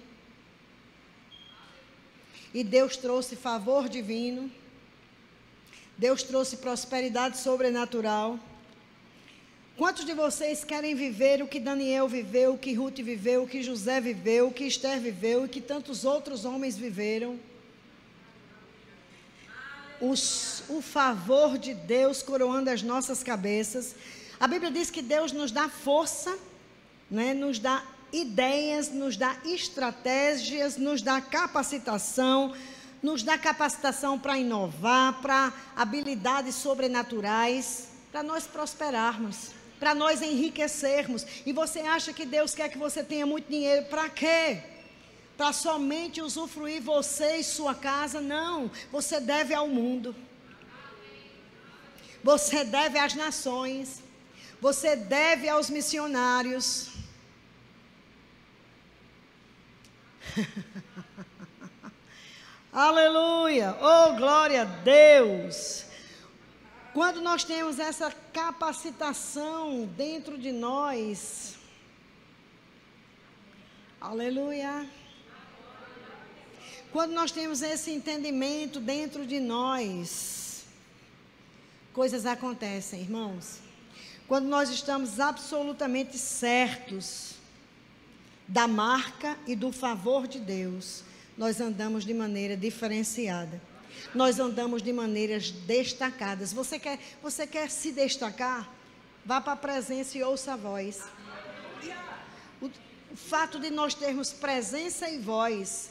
E 2.55 2.65
Deus 2.65 2.97
trouxe 2.97 3.37
favor 3.37 3.89
divino, 3.89 4.51
Deus 5.99 6.23
trouxe 6.23 6.57
prosperidade 6.57 7.37
sobrenatural. 7.37 8.39
Quantos 9.77 10.07
de 10.07 10.15
vocês 10.15 10.65
querem 10.65 10.95
viver 10.95 11.43
o 11.43 11.47
que 11.47 11.61
Daniel 11.61 12.09
viveu, 12.09 12.55
o 12.55 12.59
que 12.59 12.73
Ruth 12.73 12.97
viveu, 12.97 13.43
o 13.43 13.47
que 13.47 13.63
José 13.63 14.01
viveu, 14.01 14.49
o 14.49 14.51
que 14.51 14.65
Esther 14.65 14.99
viveu 14.99 15.45
e 15.45 15.49
que 15.51 15.61
tantos 15.61 16.03
outros 16.03 16.47
homens 16.47 16.79
viveram? 16.79 17.39
Os, 20.01 20.63
o 20.71 20.81
favor 20.81 21.59
de 21.59 21.75
Deus 21.75 22.23
coroando 22.23 22.71
as 22.71 22.81
nossas 22.81 23.23
cabeças. 23.23 23.95
A 24.41 24.49
Bíblia 24.49 24.71
diz 24.71 24.91
que 24.91 25.03
Deus 25.03 25.31
nos 25.31 25.53
dá 25.53 25.69
força, 25.69 26.39
né, 27.11 27.35
nos 27.35 27.59
dá 27.59 27.85
ideias, 28.11 28.91
nos 28.91 29.19
dá 29.19 29.37
estratégias, 29.45 30.79
nos 30.79 31.03
dá 31.03 31.21
capacitação, 31.21 32.55
nos 33.03 33.23
dá 33.23 33.37
capacitação 33.37 34.19
para 34.19 34.39
inovar, 34.39 35.21
para 35.21 35.53
habilidades 35.77 36.55
sobrenaturais, 36.55 37.89
para 38.11 38.23
nós 38.23 38.47
prosperarmos 38.47 39.56
para 39.79 39.95
nós 39.95 40.23
enriquecermos. 40.23 41.27
E 41.45 41.53
você 41.53 41.81
acha 41.81 42.13
que 42.13 42.25
Deus 42.25 42.55
quer 42.55 42.69
que 42.69 42.79
você 42.79 43.03
tenha 43.03 43.27
muito 43.27 43.49
dinheiro 43.49 43.87
para 43.87 44.09
quê? 44.09 44.63
Para 45.37 45.53
somente 45.53 46.21
usufruir 46.21 46.83
você 46.83 47.37
e 47.37 47.45
sua 47.45 47.75
casa? 47.75 48.21
Não. 48.21 48.71
Você 48.91 49.21
deve 49.21 49.55
ao 49.55 49.69
mundo. 49.69 50.15
Você 52.23 52.65
deve 52.65 52.99
às 52.99 53.15
nações. 53.15 54.03
Você 54.61 54.97
deve 54.97 55.49
aos 55.49 55.71
missionários. 55.71 56.91
Aleluia! 62.73 63.77
Oh, 63.81 64.17
glória 64.17 64.63
a 64.63 64.65
Deus! 64.65 65.86
Quando 66.97 67.21
nós 67.21 67.45
temos 67.45 67.79
essa 67.79 68.11
capacitação 68.33 69.85
dentro 69.99 70.39
de 70.39 70.51
nós, 70.51 71.57
aleluia. 74.01 74.89
Quando 76.91 77.13
nós 77.13 77.31
temos 77.31 77.61
esse 77.61 77.91
entendimento 77.91 78.81
dentro 78.81 79.27
de 79.27 79.39
nós, 79.39 80.65
coisas 81.93 82.25
acontecem, 82.25 83.03
irmãos. 83.03 83.59
Quando 84.27 84.47
nós 84.47 84.71
estamos 84.71 85.21
absolutamente 85.21 86.17
certos 86.17 87.35
da 88.49 88.67
marca 88.67 89.37
e 89.47 89.55
do 89.55 89.71
favor 89.71 90.27
de 90.27 90.41
Deus, 90.41 91.05
nós 91.37 91.61
andamos 91.61 92.07
de 92.07 92.15
maneira 92.15 92.57
diferenciada. 92.57 93.61
Nós 94.15 94.39
andamos 94.39 94.83
de 94.83 94.93
maneiras 94.93 95.51
destacadas. 95.51 96.53
Você 96.53 96.79
quer, 96.79 96.99
você 97.23 97.47
quer 97.47 97.71
se 97.71 97.93
destacar? 97.93 98.71
Vá 99.25 99.41
para 99.41 99.55
a 99.55 99.57
presença 99.57 100.17
e 100.17 100.23
ouça 100.23 100.53
a 100.53 100.57
voz. 100.57 101.03
O, 102.61 102.67
o 102.67 103.17
fato 103.17 103.59
de 103.59 103.71
nós 103.71 103.95
termos 103.95 104.33
presença 104.33 105.09
e 105.09 105.19
voz, 105.19 105.91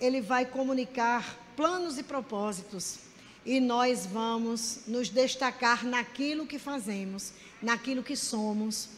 ele 0.00 0.20
vai 0.20 0.44
comunicar 0.44 1.38
planos 1.56 1.98
e 1.98 2.02
propósitos. 2.02 2.98
E 3.44 3.60
nós 3.60 4.06
vamos 4.06 4.80
nos 4.86 5.08
destacar 5.08 5.84
naquilo 5.84 6.46
que 6.46 6.58
fazemos, 6.58 7.32
naquilo 7.62 8.02
que 8.02 8.16
somos. 8.16 8.90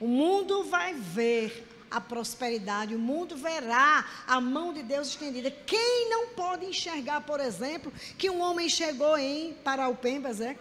O 0.00 0.06
mundo 0.06 0.64
vai 0.64 0.94
ver 0.94 1.66
a 1.94 2.00
prosperidade, 2.00 2.94
o 2.94 2.98
mundo 2.98 3.36
verá 3.36 4.04
a 4.26 4.40
mão 4.40 4.72
de 4.72 4.82
Deus 4.82 5.08
estendida. 5.08 5.48
Quem 5.50 6.10
não 6.10 6.28
pode 6.28 6.66
enxergar, 6.66 7.20
por 7.20 7.38
exemplo, 7.38 7.92
que 8.18 8.28
um 8.28 8.40
homem 8.40 8.68
chegou 8.68 9.16
em 9.16 9.52
Paraupembas, 9.54 10.40
é? 10.40 10.56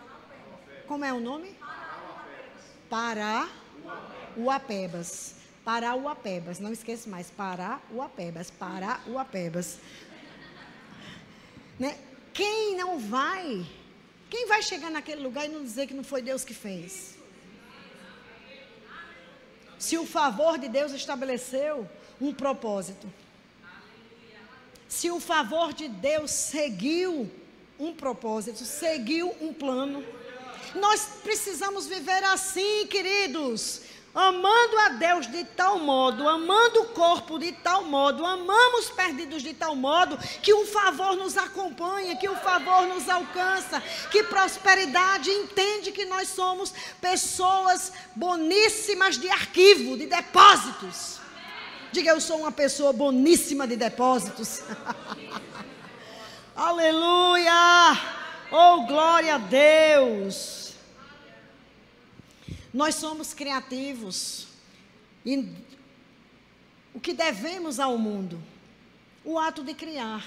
Como 0.88 1.04
é 1.04 1.12
o 1.12 1.20
nome? 1.20 1.56
Pará 2.88 3.50
Uapebas. 4.38 5.36
Pará 5.66 5.96
Uapebas. 5.96 6.60
Não 6.60 6.72
esqueça 6.72 7.10
mais. 7.10 7.32
Pará 7.32 7.80
Uapebas. 7.92 8.52
Pará 8.52 9.00
Uapebas. 9.08 9.80
Né? 11.80 11.98
Quem 12.32 12.78
não 12.78 13.00
vai? 13.00 13.66
Quem 14.30 14.48
vai 14.48 14.62
chegar 14.62 14.92
naquele 14.92 15.22
lugar 15.22 15.46
e 15.46 15.50
não 15.50 15.64
dizer 15.64 15.88
que 15.88 15.94
não 15.96 16.04
foi 16.04 16.22
Deus 16.22 16.44
que 16.44 16.54
fez? 16.54 17.18
Se 19.84 19.98
o 19.98 20.06
favor 20.06 20.58
de 20.58 20.70
Deus 20.70 20.94
estabeleceu 20.94 21.86
um 22.22 22.34
propósito. 22.34 23.06
Se 24.88 25.12
o 25.12 25.20
favor 25.20 25.74
de 25.74 25.90
Deus 25.90 26.32
seguiu 26.32 27.30
um 27.78 27.94
propósito, 27.94 28.64
seguiu 28.64 29.36
um 29.42 29.54
plano. 29.54 30.02
Nós 30.74 31.06
precisamos 31.22 31.86
viver 31.86 32.24
assim, 32.24 32.88
queridos. 32.88 33.82
Amando 34.16 34.78
a 34.78 34.90
Deus 34.90 35.26
de 35.26 35.44
tal 35.44 35.80
modo, 35.80 36.30
amando 36.30 36.82
o 36.82 36.86
corpo 36.90 37.40
de 37.40 37.52
tal 37.52 37.86
modo, 37.86 38.24
amamos 38.24 38.92
perdidos 38.92 39.42
de 39.42 39.56
tal 39.56 39.76
modo, 39.76 40.20
que 40.40 40.54
o 40.54 40.68
favor 40.68 41.16
nos 41.16 41.36
acompanha, 41.36 42.16
que 42.16 42.30
o 42.30 42.36
favor 42.36 42.86
nos 42.86 43.10
alcança, 43.10 43.82
que 44.12 44.24
prosperidade 44.26 45.32
entende 45.32 45.92
que 45.92 46.06
nós 46.06 46.30
somos 46.30 46.72
pessoas 47.02 47.92
boníssimas 48.16 49.18
de 49.18 49.28
arquivo, 49.32 49.98
de 49.98 50.06
depósitos. 50.06 51.20
Diga, 51.92 52.12
eu 52.12 52.22
sou 52.22 52.38
uma 52.42 52.52
pessoa 52.52 52.94
boníssima 52.94 53.68
de 53.68 53.76
depósitos. 53.76 54.62
Aleluia! 56.56 57.98
Oh, 58.52 58.86
glória 58.86 59.36
a 59.36 59.38
Deus! 59.40 60.63
Nós 62.74 62.96
somos 62.96 63.34
criativos. 63.34 64.48
E 65.26 65.48
o 66.94 67.00
que 67.00 67.14
devemos 67.14 67.80
ao 67.80 67.98
mundo? 67.98 68.42
O 69.24 69.38
ato 69.38 69.64
de 69.64 69.74
criar. 69.74 70.26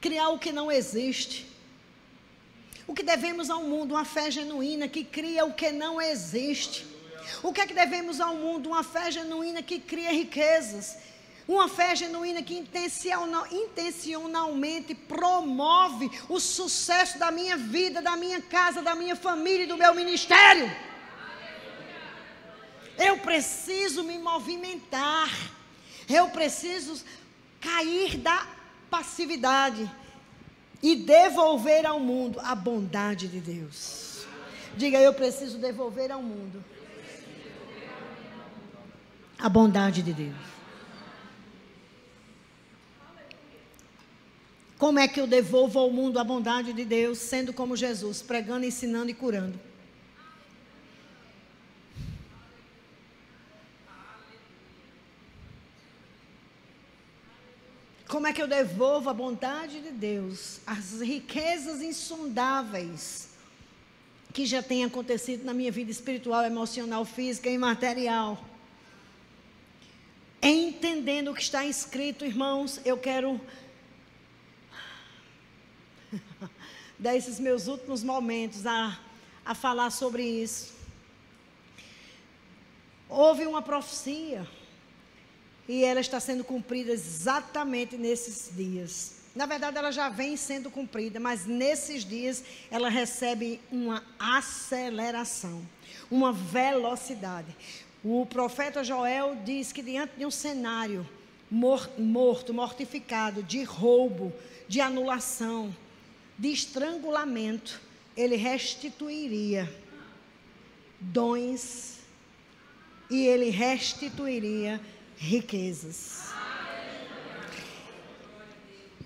Criar 0.00 0.28
o 0.28 0.38
que 0.38 0.52
não 0.52 0.70
existe. 0.70 1.46
O 2.86 2.94
que 2.94 3.02
devemos 3.02 3.50
ao 3.50 3.64
mundo? 3.64 3.94
Uma 3.94 4.04
fé 4.04 4.30
genuína 4.30 4.88
que 4.88 5.04
cria 5.04 5.44
o 5.44 5.52
que 5.52 5.72
não 5.72 6.00
existe. 6.00 6.86
O 7.42 7.52
que 7.52 7.60
é 7.60 7.66
que 7.66 7.74
devemos 7.74 8.20
ao 8.20 8.34
mundo? 8.34 8.70
Uma 8.70 8.82
fé 8.82 9.10
genuína 9.10 9.62
que 9.62 9.78
cria 9.78 10.10
riquezas. 10.10 10.98
Uma 11.46 11.68
fé 11.68 11.96
genuína 11.96 12.42
que 12.42 12.54
intencionalmente 13.50 14.94
promove 14.94 16.10
o 16.28 16.38
sucesso 16.38 17.18
da 17.18 17.30
minha 17.32 17.56
vida, 17.56 18.00
da 18.00 18.16
minha 18.16 18.40
casa, 18.40 18.82
da 18.82 18.94
minha 18.94 19.16
família 19.16 19.64
e 19.64 19.66
do 19.66 19.76
meu 19.76 19.92
ministério. 19.94 20.70
Eu 23.00 23.16
preciso 23.18 24.04
me 24.04 24.18
movimentar. 24.18 25.30
Eu 26.08 26.28
preciso 26.28 27.02
cair 27.60 28.18
da 28.18 28.46
passividade 28.90 29.90
e 30.82 30.96
devolver 30.96 31.86
ao 31.86 31.98
mundo 31.98 32.38
a 32.40 32.54
bondade 32.54 33.26
de 33.28 33.40
Deus. 33.40 34.26
Diga, 34.76 34.98
eu 34.98 35.14
preciso 35.14 35.56
devolver 35.58 36.12
ao 36.12 36.22
mundo 36.22 36.62
a 39.38 39.48
bondade 39.48 40.02
de 40.02 40.12
Deus. 40.12 40.50
Como 44.78 44.98
é 44.98 45.06
que 45.06 45.20
eu 45.20 45.26
devolvo 45.26 45.78
ao 45.78 45.90
mundo 45.90 46.18
a 46.18 46.24
bondade 46.24 46.72
de 46.72 46.84
Deus, 46.84 47.18
sendo 47.18 47.52
como 47.52 47.76
Jesus, 47.76 48.22
pregando, 48.22 48.64
ensinando 48.64 49.10
e 49.10 49.14
curando? 49.14 49.69
Como 58.10 58.26
é 58.26 58.32
que 58.32 58.42
eu 58.42 58.48
devolvo 58.48 59.08
a 59.08 59.14
bondade 59.14 59.80
de 59.80 59.92
Deus, 59.92 60.60
as 60.66 61.00
riquezas 61.00 61.80
insondáveis 61.80 63.28
que 64.34 64.44
já 64.44 64.60
têm 64.60 64.84
acontecido 64.84 65.44
na 65.44 65.54
minha 65.54 65.70
vida 65.70 65.92
espiritual, 65.92 66.42
emocional, 66.42 67.04
física 67.04 67.48
e 67.48 67.56
material? 67.56 68.44
Entendendo 70.42 71.30
o 71.30 71.34
que 71.34 71.42
está 71.42 71.64
escrito, 71.64 72.24
irmãos, 72.24 72.80
eu 72.84 72.98
quero 72.98 73.40
dar 76.98 77.14
esses 77.14 77.38
meus 77.38 77.68
últimos 77.68 78.02
momentos 78.02 78.66
a, 78.66 78.98
a 79.44 79.54
falar 79.54 79.90
sobre 79.90 80.24
isso. 80.24 80.74
Houve 83.08 83.46
uma 83.46 83.62
profecia 83.62 84.48
e 85.70 85.84
ela 85.84 86.00
está 86.00 86.18
sendo 86.18 86.42
cumprida 86.42 86.90
exatamente 86.90 87.96
nesses 87.96 88.50
dias. 88.52 89.12
Na 89.36 89.46
verdade, 89.46 89.78
ela 89.78 89.92
já 89.92 90.08
vem 90.08 90.36
sendo 90.36 90.68
cumprida, 90.68 91.20
mas 91.20 91.46
nesses 91.46 92.04
dias 92.04 92.42
ela 92.72 92.88
recebe 92.88 93.60
uma 93.70 94.02
aceleração, 94.18 95.64
uma 96.10 96.32
velocidade. 96.32 97.56
O 98.02 98.26
profeta 98.26 98.82
Joel 98.82 99.36
diz 99.44 99.70
que 99.70 99.80
diante 99.80 100.14
de 100.18 100.26
um 100.26 100.30
cenário 100.30 101.08
morto, 101.48 102.52
mortificado, 102.52 103.40
de 103.40 103.62
roubo, 103.62 104.32
de 104.66 104.80
anulação, 104.80 105.72
de 106.36 106.50
estrangulamento, 106.50 107.80
ele 108.16 108.34
restituiria 108.34 109.72
dons 111.00 112.00
e 113.08 113.24
ele 113.24 113.50
restituiria 113.50 114.80
riquezas. 115.20 116.30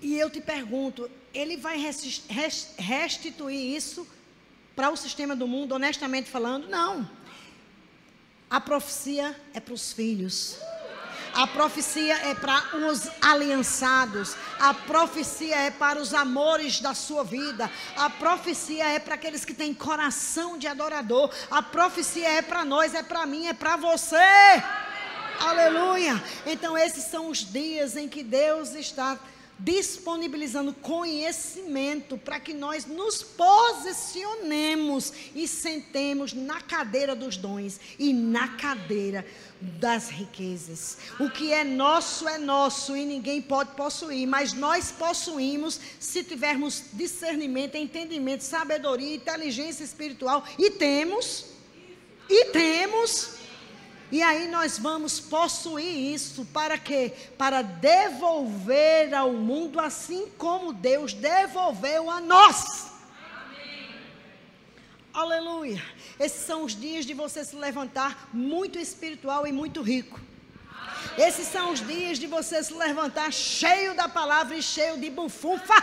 E 0.01 0.17
eu 0.17 0.29
te 0.29 0.39
pergunto, 0.39 1.11
ele 1.33 1.57
vai 1.57 1.77
restituir 2.77 3.75
isso 3.75 4.07
para 4.75 4.89
o 4.89 4.95
sistema 4.95 5.35
do 5.35 5.45
mundo, 5.45 5.73
honestamente 5.73 6.29
falando? 6.29 6.69
Não. 6.69 7.09
A 8.49 8.61
profecia 8.61 9.35
é 9.53 9.59
para 9.59 9.73
os 9.73 9.91
filhos. 9.91 10.57
A 11.33 11.45
profecia 11.47 12.15
é 12.29 12.33
para 12.33 12.77
os 12.77 13.09
aliançados. 13.21 14.37
A 14.57 14.73
profecia 14.73 15.57
é 15.57 15.71
para 15.71 15.99
os 15.99 16.13
amores 16.13 16.79
da 16.79 16.93
sua 16.93 17.25
vida. 17.25 17.69
A 17.97 18.09
profecia 18.09 18.85
é 18.85 18.99
para 18.99 19.15
aqueles 19.15 19.43
que 19.43 19.53
têm 19.53 19.73
coração 19.73 20.57
de 20.57 20.65
adorador. 20.65 21.29
A 21.51 21.61
profecia 21.61 22.29
é 22.29 22.41
para 22.41 22.63
nós, 22.63 22.93
é 22.93 23.03
para 23.03 23.25
mim, 23.25 23.47
é 23.47 23.53
para 23.53 23.75
você. 23.75 24.15
Aleluia! 25.39 26.21
Então, 26.45 26.77
esses 26.77 27.05
são 27.05 27.29
os 27.29 27.39
dias 27.51 27.95
em 27.95 28.07
que 28.07 28.23
Deus 28.23 28.73
está 28.75 29.19
disponibilizando 29.57 30.73
conhecimento 30.73 32.17
para 32.17 32.41
que 32.41 32.53
nós 32.53 32.85
nos 32.85 33.23
posicionemos 33.23 35.13
e 35.33 35.47
sentemos 35.47 36.33
na 36.33 36.59
cadeira 36.59 37.15
dos 37.15 37.37
dons 37.37 37.79
e 37.97 38.11
na 38.11 38.49
cadeira 38.49 39.25
das 39.61 40.09
riquezas. 40.09 40.97
O 41.19 41.29
que 41.29 41.53
é 41.53 41.63
nosso 41.63 42.27
é 42.27 42.37
nosso 42.37 42.97
e 42.97 43.05
ninguém 43.05 43.41
pode 43.41 43.71
possuir, 43.75 44.27
mas 44.27 44.51
nós 44.51 44.91
possuímos 44.91 45.79
se 45.99 46.21
tivermos 46.21 46.83
discernimento, 46.91 47.75
entendimento, 47.75 48.43
sabedoria, 48.43 49.15
inteligência 49.15 49.85
espiritual 49.85 50.43
e 50.59 50.71
temos 50.71 51.45
e 52.29 52.45
temos 52.45 53.44
E 54.11 54.21
aí 54.21 54.47
nós 54.47 54.77
vamos 54.77 55.19
possuir 55.19 56.13
isso 56.13 56.45
para 56.45 56.77
quê? 56.77 57.11
Para 57.37 57.61
devolver 57.61 59.13
ao 59.13 59.33
mundo 59.33 59.79
assim 59.79 60.29
como 60.37 60.71
Deus 60.71 61.13
devolveu 61.13 62.09
a 62.09 62.21
nós. 62.21 62.91
Amém. 63.33 63.95
Aleluia. 65.13 65.83
Esses 66.19 66.45
são 66.45 66.63
os 66.63 66.79
dias 66.79 67.05
de 67.05 67.13
você 67.13 67.43
se 67.43 67.55
levantar 67.55 68.29
muito 68.31 68.77
espiritual 68.77 69.47
e 69.47 69.51
muito 69.51 69.81
rico. 69.81 70.21
Esses 71.17 71.47
são 71.47 71.71
os 71.71 71.85
dias 71.85 72.19
de 72.19 72.27
você 72.27 72.63
se 72.63 72.73
levantar 72.73 73.31
cheio 73.31 73.95
da 73.95 74.07
palavra 74.07 74.55
e 74.55 74.61
cheio 74.61 74.97
de 74.97 75.09
bufunfa. 75.09 75.75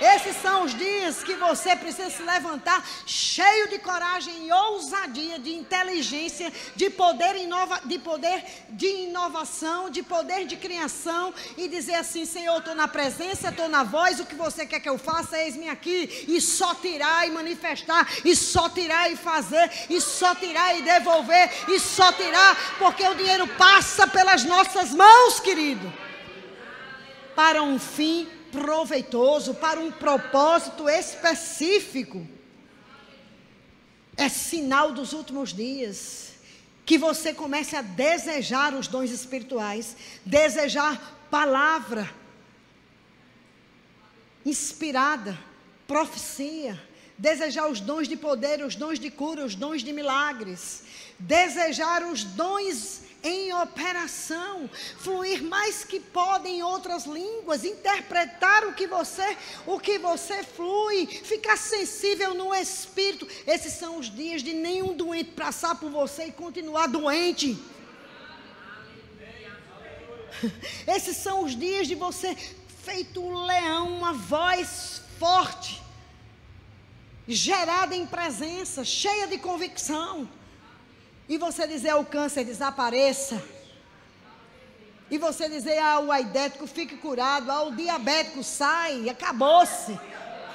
Esses 0.00 0.36
são 0.42 0.64
os 0.64 0.74
dias 0.74 1.22
que 1.22 1.34
você 1.34 1.76
precisa 1.76 2.10
se 2.10 2.22
levantar 2.22 2.84
cheio 3.06 3.68
de 3.68 3.78
coragem 3.78 4.46
e 4.46 4.52
ousadia, 4.52 5.38
de 5.38 5.54
inteligência, 5.54 6.52
de 6.74 6.90
poder, 6.90 7.36
inova, 7.36 7.80
de 7.84 7.98
poder 7.98 8.44
de 8.70 8.86
inovação, 8.86 9.88
de 9.90 10.02
poder 10.02 10.46
de 10.46 10.56
criação 10.56 11.32
e 11.56 11.68
dizer 11.68 11.94
assim: 11.94 12.24
Senhor, 12.24 12.58
estou 12.58 12.74
na 12.74 12.88
presença, 12.88 13.48
estou 13.48 13.68
na 13.68 13.82
voz, 13.82 14.20
o 14.20 14.26
que 14.26 14.34
você 14.34 14.66
quer 14.66 14.80
que 14.80 14.88
eu 14.88 14.98
faça, 14.98 15.38
eis-me 15.38 15.68
aqui, 15.68 16.26
e 16.28 16.40
só 16.40 16.74
tirar 16.74 17.26
e 17.26 17.30
manifestar, 17.30 18.08
e 18.24 18.34
só 18.34 18.68
tirar 18.68 19.10
e 19.10 19.16
fazer, 19.16 19.70
e 19.88 20.00
só 20.00 20.34
tirar 20.34 20.76
e 20.78 20.82
devolver, 20.82 21.50
e 21.68 21.78
só 21.78 22.12
tirar, 22.12 22.76
porque 22.78 23.06
o 23.06 23.14
dinheiro 23.14 23.46
passa 23.46 24.06
pelas 24.06 24.44
nossas 24.44 24.92
mãos, 24.92 25.40
querido, 25.40 25.92
para 27.34 27.62
um 27.62 27.78
fim 27.78 28.28
proveitoso, 28.54 29.54
para 29.54 29.80
um 29.80 29.90
propósito 29.90 30.88
específico. 30.88 32.24
É 34.16 34.28
sinal 34.28 34.92
dos 34.92 35.12
últimos 35.12 35.52
dias 35.52 36.34
que 36.86 36.96
você 36.96 37.34
comece 37.34 37.74
a 37.74 37.82
desejar 37.82 38.72
os 38.74 38.86
dons 38.86 39.10
espirituais, 39.10 39.96
desejar 40.24 41.26
palavra 41.30 42.08
inspirada, 44.46 45.36
profecia, 45.86 46.80
desejar 47.18 47.68
os 47.68 47.80
dons 47.80 48.06
de 48.06 48.16
poder, 48.16 48.62
os 48.62 48.76
dons 48.76 49.00
de 49.00 49.10
cura, 49.10 49.44
os 49.44 49.54
dons 49.54 49.82
de 49.82 49.92
milagres, 49.92 50.84
desejar 51.18 52.04
os 52.04 52.22
dons 52.22 53.02
em 53.24 53.54
operação, 53.54 54.68
fluir 54.98 55.42
mais 55.42 55.82
que 55.82 55.98
podem 55.98 56.58
em 56.58 56.62
outras 56.62 57.06
línguas, 57.06 57.64
interpretar 57.64 58.66
o 58.66 58.74
que 58.74 58.86
você, 58.86 59.36
o 59.66 59.80
que 59.80 59.98
você 59.98 60.44
flui, 60.44 61.06
ficar 61.06 61.56
sensível 61.56 62.34
no 62.34 62.54
espírito. 62.54 63.26
Esses 63.46 63.72
são 63.72 63.98
os 63.98 64.14
dias 64.14 64.42
de 64.42 64.52
nenhum 64.52 64.94
doente 64.94 65.30
passar 65.30 65.74
por 65.76 65.90
você 65.90 66.26
e 66.26 66.32
continuar 66.32 66.86
doente. 66.86 67.58
Esses 70.86 71.16
são 71.16 71.44
os 71.44 71.56
dias 71.56 71.88
de 71.88 71.94
você 71.94 72.36
feito 72.82 73.24
um 73.24 73.44
leão, 73.44 73.88
uma 73.88 74.12
voz 74.12 75.00
forte, 75.18 75.82
gerada 77.26 77.96
em 77.96 78.06
presença, 78.06 78.84
cheia 78.84 79.26
de 79.26 79.38
convicção. 79.38 80.28
E 81.28 81.38
você 81.38 81.66
dizer 81.66 81.90
ao 81.90 82.04
câncer 82.04 82.44
desapareça. 82.44 83.42
E 85.10 85.18
você 85.18 85.48
dizer 85.48 85.78
ao 85.78 86.10
aidético 86.10 86.66
fique 86.66 86.96
curado, 86.96 87.50
ao 87.50 87.70
diabético 87.70 88.42
sai, 88.42 89.08
acabou-se. 89.08 89.98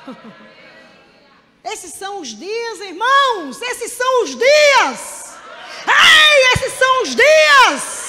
Esses 1.64 1.94
são 1.94 2.22
os 2.22 2.30
dias, 2.30 2.80
irmãos. 2.80 3.62
Esses 3.62 3.92
são 3.92 4.24
os 4.24 4.30
dias. 4.30 5.34
Ei, 5.88 6.54
esses 6.54 6.74
são 6.78 7.04
os 7.04 7.16
dias 7.16 8.09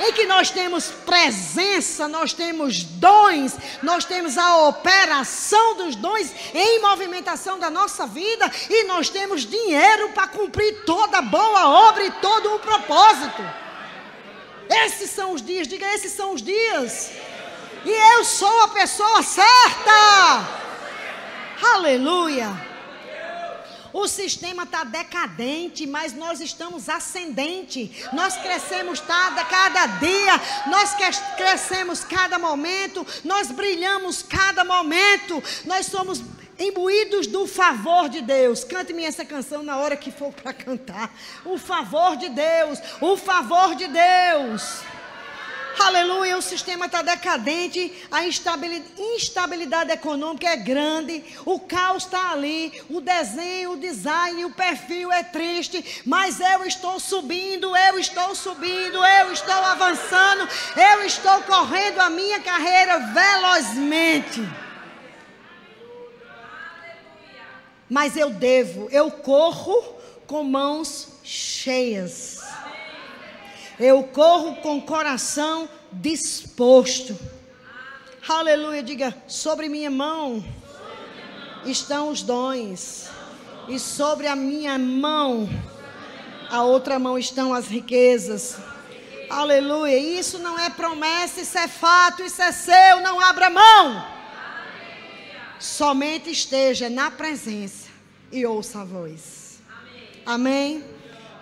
em 0.00 0.12
que 0.12 0.24
nós 0.24 0.50
temos 0.50 0.86
presença, 0.86 2.08
nós 2.08 2.32
temos 2.32 2.82
dons, 2.82 3.56
nós 3.82 4.04
temos 4.04 4.38
a 4.38 4.66
operação 4.68 5.76
dos 5.76 5.94
dons 5.94 6.32
em 6.54 6.80
movimentação 6.80 7.58
da 7.58 7.68
nossa 7.68 8.06
vida 8.06 8.50
e 8.68 8.84
nós 8.84 9.10
temos 9.10 9.42
dinheiro 9.46 10.08
para 10.10 10.26
cumprir 10.26 10.84
toda 10.86 11.20
boa 11.20 11.68
obra 11.88 12.04
e 12.04 12.10
todo 12.12 12.54
o 12.54 12.58
propósito. 12.58 13.42
Esses 14.70 15.10
são 15.10 15.32
os 15.32 15.42
dias, 15.42 15.68
diga, 15.68 15.86
esses 15.94 16.12
são 16.12 16.32
os 16.32 16.42
dias. 16.42 17.10
E 17.84 17.90
eu 17.90 18.24
sou 18.24 18.62
a 18.62 18.68
pessoa 18.68 19.22
certa. 19.22 20.60
Aleluia. 21.74 22.69
O 23.92 24.06
sistema 24.06 24.64
está 24.64 24.84
decadente, 24.84 25.86
mas 25.86 26.12
nós 26.12 26.40
estamos 26.40 26.88
ascendente. 26.88 28.06
Nós 28.12 28.36
crescemos 28.36 29.00
cada, 29.00 29.44
cada 29.44 29.86
dia, 29.86 30.40
nós 30.68 30.94
crescemos 31.36 32.04
cada 32.04 32.38
momento, 32.38 33.06
nós 33.24 33.50
brilhamos 33.50 34.22
cada 34.22 34.64
momento. 34.64 35.42
Nós 35.64 35.86
somos 35.86 36.22
imbuídos 36.58 37.26
do 37.26 37.46
favor 37.46 38.08
de 38.08 38.20
Deus. 38.20 38.62
Cante-me 38.62 39.04
essa 39.04 39.24
canção 39.24 39.62
na 39.62 39.78
hora 39.78 39.96
que 39.96 40.12
for 40.12 40.32
para 40.32 40.52
cantar. 40.52 41.12
O 41.44 41.58
favor 41.58 42.16
de 42.16 42.28
Deus, 42.28 42.78
o 43.00 43.16
favor 43.16 43.74
de 43.74 43.88
Deus. 43.88 44.82
Aleluia, 45.82 46.36
o 46.36 46.42
sistema 46.42 46.84
está 46.84 47.00
decadente, 47.00 47.90
a 48.10 48.26
instabilidade, 48.26 49.90
econômica 49.90 50.46
é 50.46 50.56
grande, 50.56 51.24
o 51.46 51.58
caos 51.58 52.04
está 52.04 52.32
ali, 52.32 52.70
o 52.90 53.00
desenho, 53.00 53.72
o 53.72 53.76
design, 53.78 54.44
o 54.44 54.50
perfil 54.50 55.10
é 55.10 55.22
triste, 55.22 56.02
mas 56.04 56.38
eu 56.38 56.66
estou 56.66 57.00
subindo, 57.00 57.74
eu 57.74 57.98
estou 57.98 58.34
subindo, 58.34 59.02
eu 59.02 59.32
estou 59.32 59.54
avançando, 59.54 60.46
eu 60.76 61.06
estou 61.06 61.40
correndo 61.44 61.98
a 62.00 62.10
minha 62.10 62.40
carreira 62.40 62.98
velozmente. 62.98 64.46
Mas 67.88 68.18
eu 68.18 68.28
devo, 68.28 68.86
eu 68.92 69.10
corro 69.10 69.96
com 70.26 70.44
mãos 70.44 71.08
cheias. 71.24 72.39
Eu 73.80 74.04
corro 74.04 74.56
com 74.56 74.76
o 74.76 74.82
coração 74.82 75.66
disposto. 75.90 77.18
Aleluia. 78.28 78.82
Diga: 78.82 79.16
sobre 79.26 79.70
minha 79.70 79.90
mão 79.90 80.44
estão 81.64 82.10
os 82.10 82.22
dons, 82.22 83.08
e 83.68 83.78
sobre 83.78 84.26
a 84.26 84.36
minha 84.36 84.78
mão, 84.78 85.48
a 86.50 86.62
outra 86.62 86.98
mão 86.98 87.18
estão 87.18 87.54
as 87.54 87.68
riquezas. 87.68 88.58
Aleluia. 89.30 89.96
Isso 89.96 90.38
não 90.38 90.58
é 90.58 90.68
promessa, 90.68 91.40
isso 91.40 91.56
é 91.56 91.66
fato, 91.66 92.22
isso 92.22 92.42
é 92.42 92.52
seu. 92.52 93.00
Não 93.00 93.18
abra 93.18 93.48
mão. 93.48 94.06
Somente 95.58 96.30
esteja 96.30 96.90
na 96.90 97.10
presença 97.10 97.88
e 98.30 98.44
ouça 98.44 98.82
a 98.82 98.84
voz. 98.84 99.58
Amém. 100.26 100.84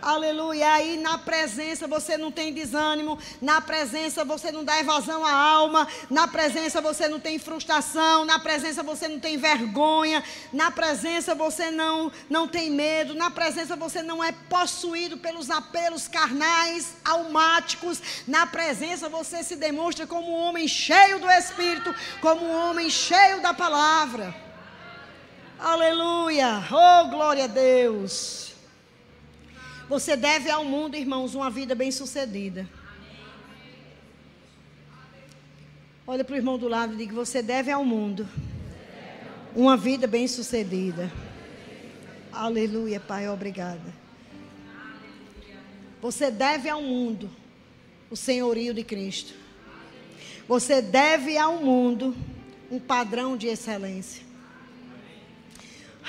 Aleluia. 0.01 0.73
Aí 0.73 0.97
na 0.97 1.19
presença 1.19 1.87
você 1.87 2.17
não 2.17 2.31
tem 2.31 2.53
desânimo, 2.53 3.19
na 3.41 3.61
presença 3.61 4.25
você 4.25 4.53
não 4.53 4.65
dá 4.65 4.79
evasão 4.79 5.25
à 5.25 5.33
alma, 5.33 5.87
na 6.09 6.29
presença 6.29 6.81
você 6.81 7.09
não 7.09 7.19
tem 7.19 7.39
frustração, 7.39 8.25
na 8.25 8.39
presença 8.39 8.83
você 8.83 9.09
não 9.09 9.19
tem 9.19 9.37
vergonha, 9.37 10.23
na 10.53 10.71
presença 10.71 11.35
você 11.35 11.71
não 11.71 12.13
não 12.31 12.47
tem 12.47 12.71
medo, 12.71 13.15
na 13.15 13.31
presença 13.31 13.77
você 13.77 14.03
não 14.03 14.23
é 14.23 14.33
possuído 14.33 15.19
pelos 15.19 15.51
apelos 15.51 16.07
carnais, 16.07 16.95
almáticos, 17.05 18.01
na 18.27 18.47
presença 18.47 19.09
você 19.09 19.43
se 19.43 19.57
demonstra 19.57 20.07
como 20.07 20.31
um 20.31 20.41
homem 20.41 20.69
cheio 20.69 21.19
do 21.19 21.29
espírito, 21.29 21.95
como 22.21 22.45
um 22.45 22.71
homem 22.71 22.89
cheio 22.89 23.43
da 23.43 23.53
palavra. 23.53 24.35
Aleluia. 25.59 26.63
Oh, 26.71 27.09
glória 27.09 27.45
a 27.45 27.49
Deus. 27.49 28.48
Você 29.89 30.17
deve 30.17 30.51
ao 30.51 30.65
mundo, 30.65 30.97
irmãos, 30.97 31.35
uma 31.35 31.49
vida 31.49 31.75
bem-sucedida. 31.75 32.69
Olha 36.07 36.23
para 36.23 36.35
o 36.35 36.37
irmão 36.37 36.59
do 36.59 36.69
lado 36.69 36.93
e 36.93 36.97
diga: 36.97 37.15
Você 37.15 37.41
deve 37.41 37.71
ao 37.71 37.85
mundo 37.85 38.29
uma 39.57 39.79
vida 39.79 40.07
bem-sucedida. 40.07 41.11
Aleluia, 42.31 43.01
Pai, 43.01 43.29
obrigada. 43.29 43.95
Você 46.03 46.31
deve 46.31 46.69
ao 46.69 46.83
mundo 46.83 47.31
o 48.11 48.17
senhorio 48.17 48.75
de 48.75 48.85
Cristo. 48.85 49.33
Você 50.47 50.83
deve 50.83 51.39
ao 51.39 51.63
mundo 51.63 52.15
um 52.71 52.79
padrão 52.79 53.39
de 53.39 53.47
excelência. 53.47 54.23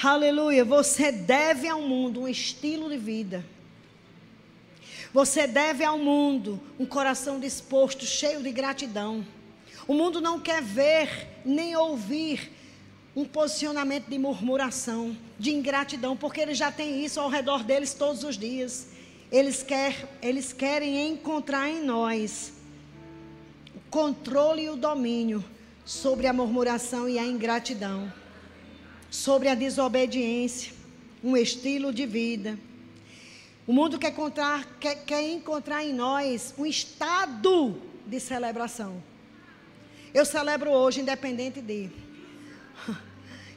Aleluia. 0.03 0.65
Você 0.65 1.11
deve 1.11 1.67
ao 1.67 1.81
mundo 1.81 2.21
um 2.21 2.27
estilo 2.27 2.89
de 2.89 2.97
vida. 2.97 3.43
Você 5.13 5.47
deve 5.47 5.83
ao 5.83 5.97
mundo 5.97 6.61
um 6.77 6.85
coração 6.85 7.39
disposto, 7.39 8.05
cheio 8.05 8.43
de 8.43 8.51
gratidão. 8.51 9.25
O 9.87 9.93
mundo 9.93 10.21
não 10.21 10.39
quer 10.39 10.61
ver 10.61 11.27
nem 11.43 11.75
ouvir 11.75 12.51
um 13.15 13.25
posicionamento 13.25 14.07
de 14.07 14.19
murmuração, 14.19 15.17
de 15.37 15.51
ingratidão, 15.51 16.15
porque 16.15 16.41
eles 16.41 16.57
já 16.57 16.71
têm 16.71 17.03
isso 17.03 17.19
ao 17.19 17.27
redor 17.27 17.63
deles 17.63 17.93
todos 17.93 18.23
os 18.23 18.37
dias. 18.37 18.89
Eles, 19.31 19.63
quer, 19.63 20.17
eles 20.21 20.53
querem 20.53 21.09
encontrar 21.09 21.67
em 21.69 21.83
nós 21.83 22.53
o 23.75 23.79
controle 23.89 24.63
e 24.63 24.69
o 24.69 24.75
domínio 24.75 25.43
sobre 25.83 26.27
a 26.27 26.33
murmuração 26.33 27.09
e 27.09 27.17
a 27.17 27.25
ingratidão, 27.25 28.13
sobre 29.09 29.49
a 29.49 29.55
desobediência, 29.55 30.71
um 31.23 31.35
estilo 31.35 31.91
de 31.91 32.05
vida. 32.05 32.59
O 33.69 33.71
mundo 33.71 33.99
quer 33.99 34.09
encontrar, 34.09 34.65
quer, 34.79 34.95
quer 35.05 35.21
encontrar 35.29 35.83
em 35.83 35.93
nós 35.93 36.55
um 36.57 36.65
estado 36.65 37.79
de 38.03 38.19
celebração. 38.19 38.99
Eu 40.11 40.25
celebro 40.25 40.71
hoje, 40.71 41.01
independente 41.01 41.61
de. 41.61 41.91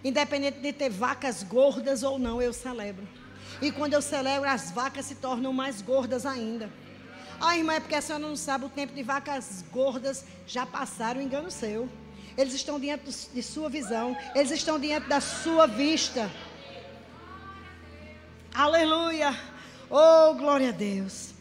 Independente 0.04 0.60
de 0.60 0.70
ter 0.70 0.90
vacas 0.90 1.42
gordas 1.42 2.02
ou 2.02 2.18
não, 2.18 2.42
eu 2.42 2.52
celebro. 2.52 3.08
E 3.62 3.72
quando 3.72 3.94
eu 3.94 4.02
celebro, 4.02 4.46
as 4.46 4.70
vacas 4.70 5.06
se 5.06 5.14
tornam 5.14 5.50
mais 5.50 5.80
gordas 5.80 6.26
ainda. 6.26 6.70
Ah, 7.40 7.56
irmã, 7.56 7.72
é 7.72 7.80
porque 7.80 7.94
a 7.94 8.02
senhora 8.02 8.26
não 8.26 8.36
sabe 8.36 8.66
o 8.66 8.68
tempo 8.68 8.92
de 8.92 9.02
vacas 9.02 9.64
gordas 9.72 10.26
já 10.46 10.66
passaram, 10.66 11.22
engano 11.22 11.50
seu. 11.50 11.88
Eles 12.36 12.52
estão 12.52 12.78
diante 12.78 13.10
de 13.32 13.42
sua 13.42 13.70
visão, 13.70 14.14
eles 14.34 14.50
estão 14.50 14.78
diante 14.78 15.08
da 15.08 15.22
sua 15.22 15.66
vista. 15.66 16.30
Aleluia! 18.52 19.51
Oh, 19.95 20.32
glória 20.32 20.70
a 20.70 20.72
Deus. 20.72 21.34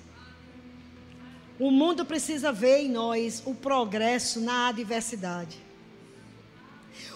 O 1.58 1.72
mundo 1.72 2.04
precisa 2.04 2.52
ver 2.52 2.80
em 2.80 2.89
nós 2.89 3.41
o 3.45 3.56
progresso 3.56 4.41
na 4.41 4.68
adversidade. 4.68 5.58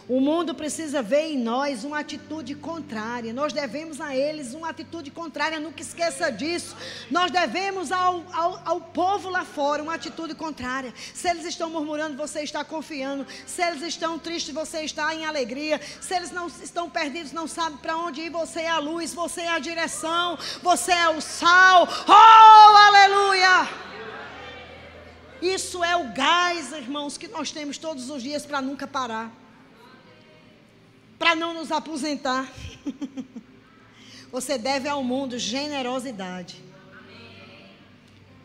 O 0.07 0.19
mundo 0.19 0.53
precisa 0.53 1.01
ver 1.01 1.31
em 1.31 1.37
nós 1.37 1.83
uma 1.83 1.99
atitude 1.99 2.53
contrária. 2.53 3.33
Nós 3.33 3.51
devemos 3.51 3.99
a 3.99 4.15
eles 4.15 4.53
uma 4.53 4.69
atitude 4.69 5.09
contrária. 5.09 5.59
Nunca 5.59 5.81
esqueça 5.81 6.31
disso. 6.31 6.75
Nós 7.09 7.31
devemos 7.31 7.91
ao, 7.91 8.23
ao, 8.31 8.61
ao, 8.63 8.81
povo 8.81 9.29
lá 9.29 9.43
fora 9.43 9.81
uma 9.81 9.95
atitude 9.95 10.35
contrária. 10.35 10.93
Se 11.11 11.27
eles 11.27 11.45
estão 11.45 11.71
murmurando, 11.71 12.15
você 12.15 12.41
está 12.41 12.63
confiando. 12.63 13.25
Se 13.47 13.63
eles 13.63 13.81
estão 13.81 14.19
tristes, 14.19 14.53
você 14.53 14.81
está 14.81 15.13
em 15.15 15.25
alegria. 15.25 15.81
Se 15.99 16.13
eles 16.13 16.29
não 16.29 16.47
estão 16.47 16.87
perdidos, 16.87 17.31
não 17.31 17.47
sabem 17.47 17.77
para 17.79 17.97
onde 17.97 18.21
ir, 18.21 18.29
você 18.29 18.61
é 18.61 18.69
a 18.69 18.77
luz, 18.77 19.11
você 19.11 19.41
é 19.41 19.49
a 19.49 19.59
direção, 19.59 20.37
você 20.61 20.91
é 20.91 21.09
o 21.09 21.19
sal. 21.19 21.87
Oh, 22.07 22.77
aleluia! 22.77 23.67
Isso 25.41 25.83
é 25.83 25.95
o 25.95 26.13
gás, 26.13 26.71
irmãos, 26.73 27.17
que 27.17 27.27
nós 27.27 27.51
temos 27.51 27.77
todos 27.79 28.09
os 28.09 28.21
dias 28.21 28.45
para 28.45 28.61
nunca 28.61 28.85
parar 28.85 29.44
para 31.17 31.35
não 31.35 31.53
nos 31.53 31.71
aposentar. 31.71 32.51
Você 34.31 34.57
deve 34.57 34.87
ao 34.87 35.03
mundo 35.03 35.39
generosidade. 35.39 36.63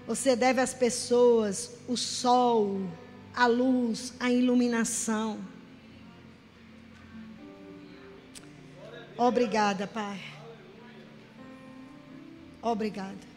Você 0.07 0.35
deve 0.35 0.61
às 0.61 0.75
pessoas 0.75 1.77
o 1.89 1.97
sol, 1.97 2.81
a 3.35 3.47
luz, 3.47 4.15
a 4.19 4.31
iluminação. 4.31 5.39
Obrigada, 9.17 9.87
Pai. 9.87 10.21
Obrigada. 12.63 13.30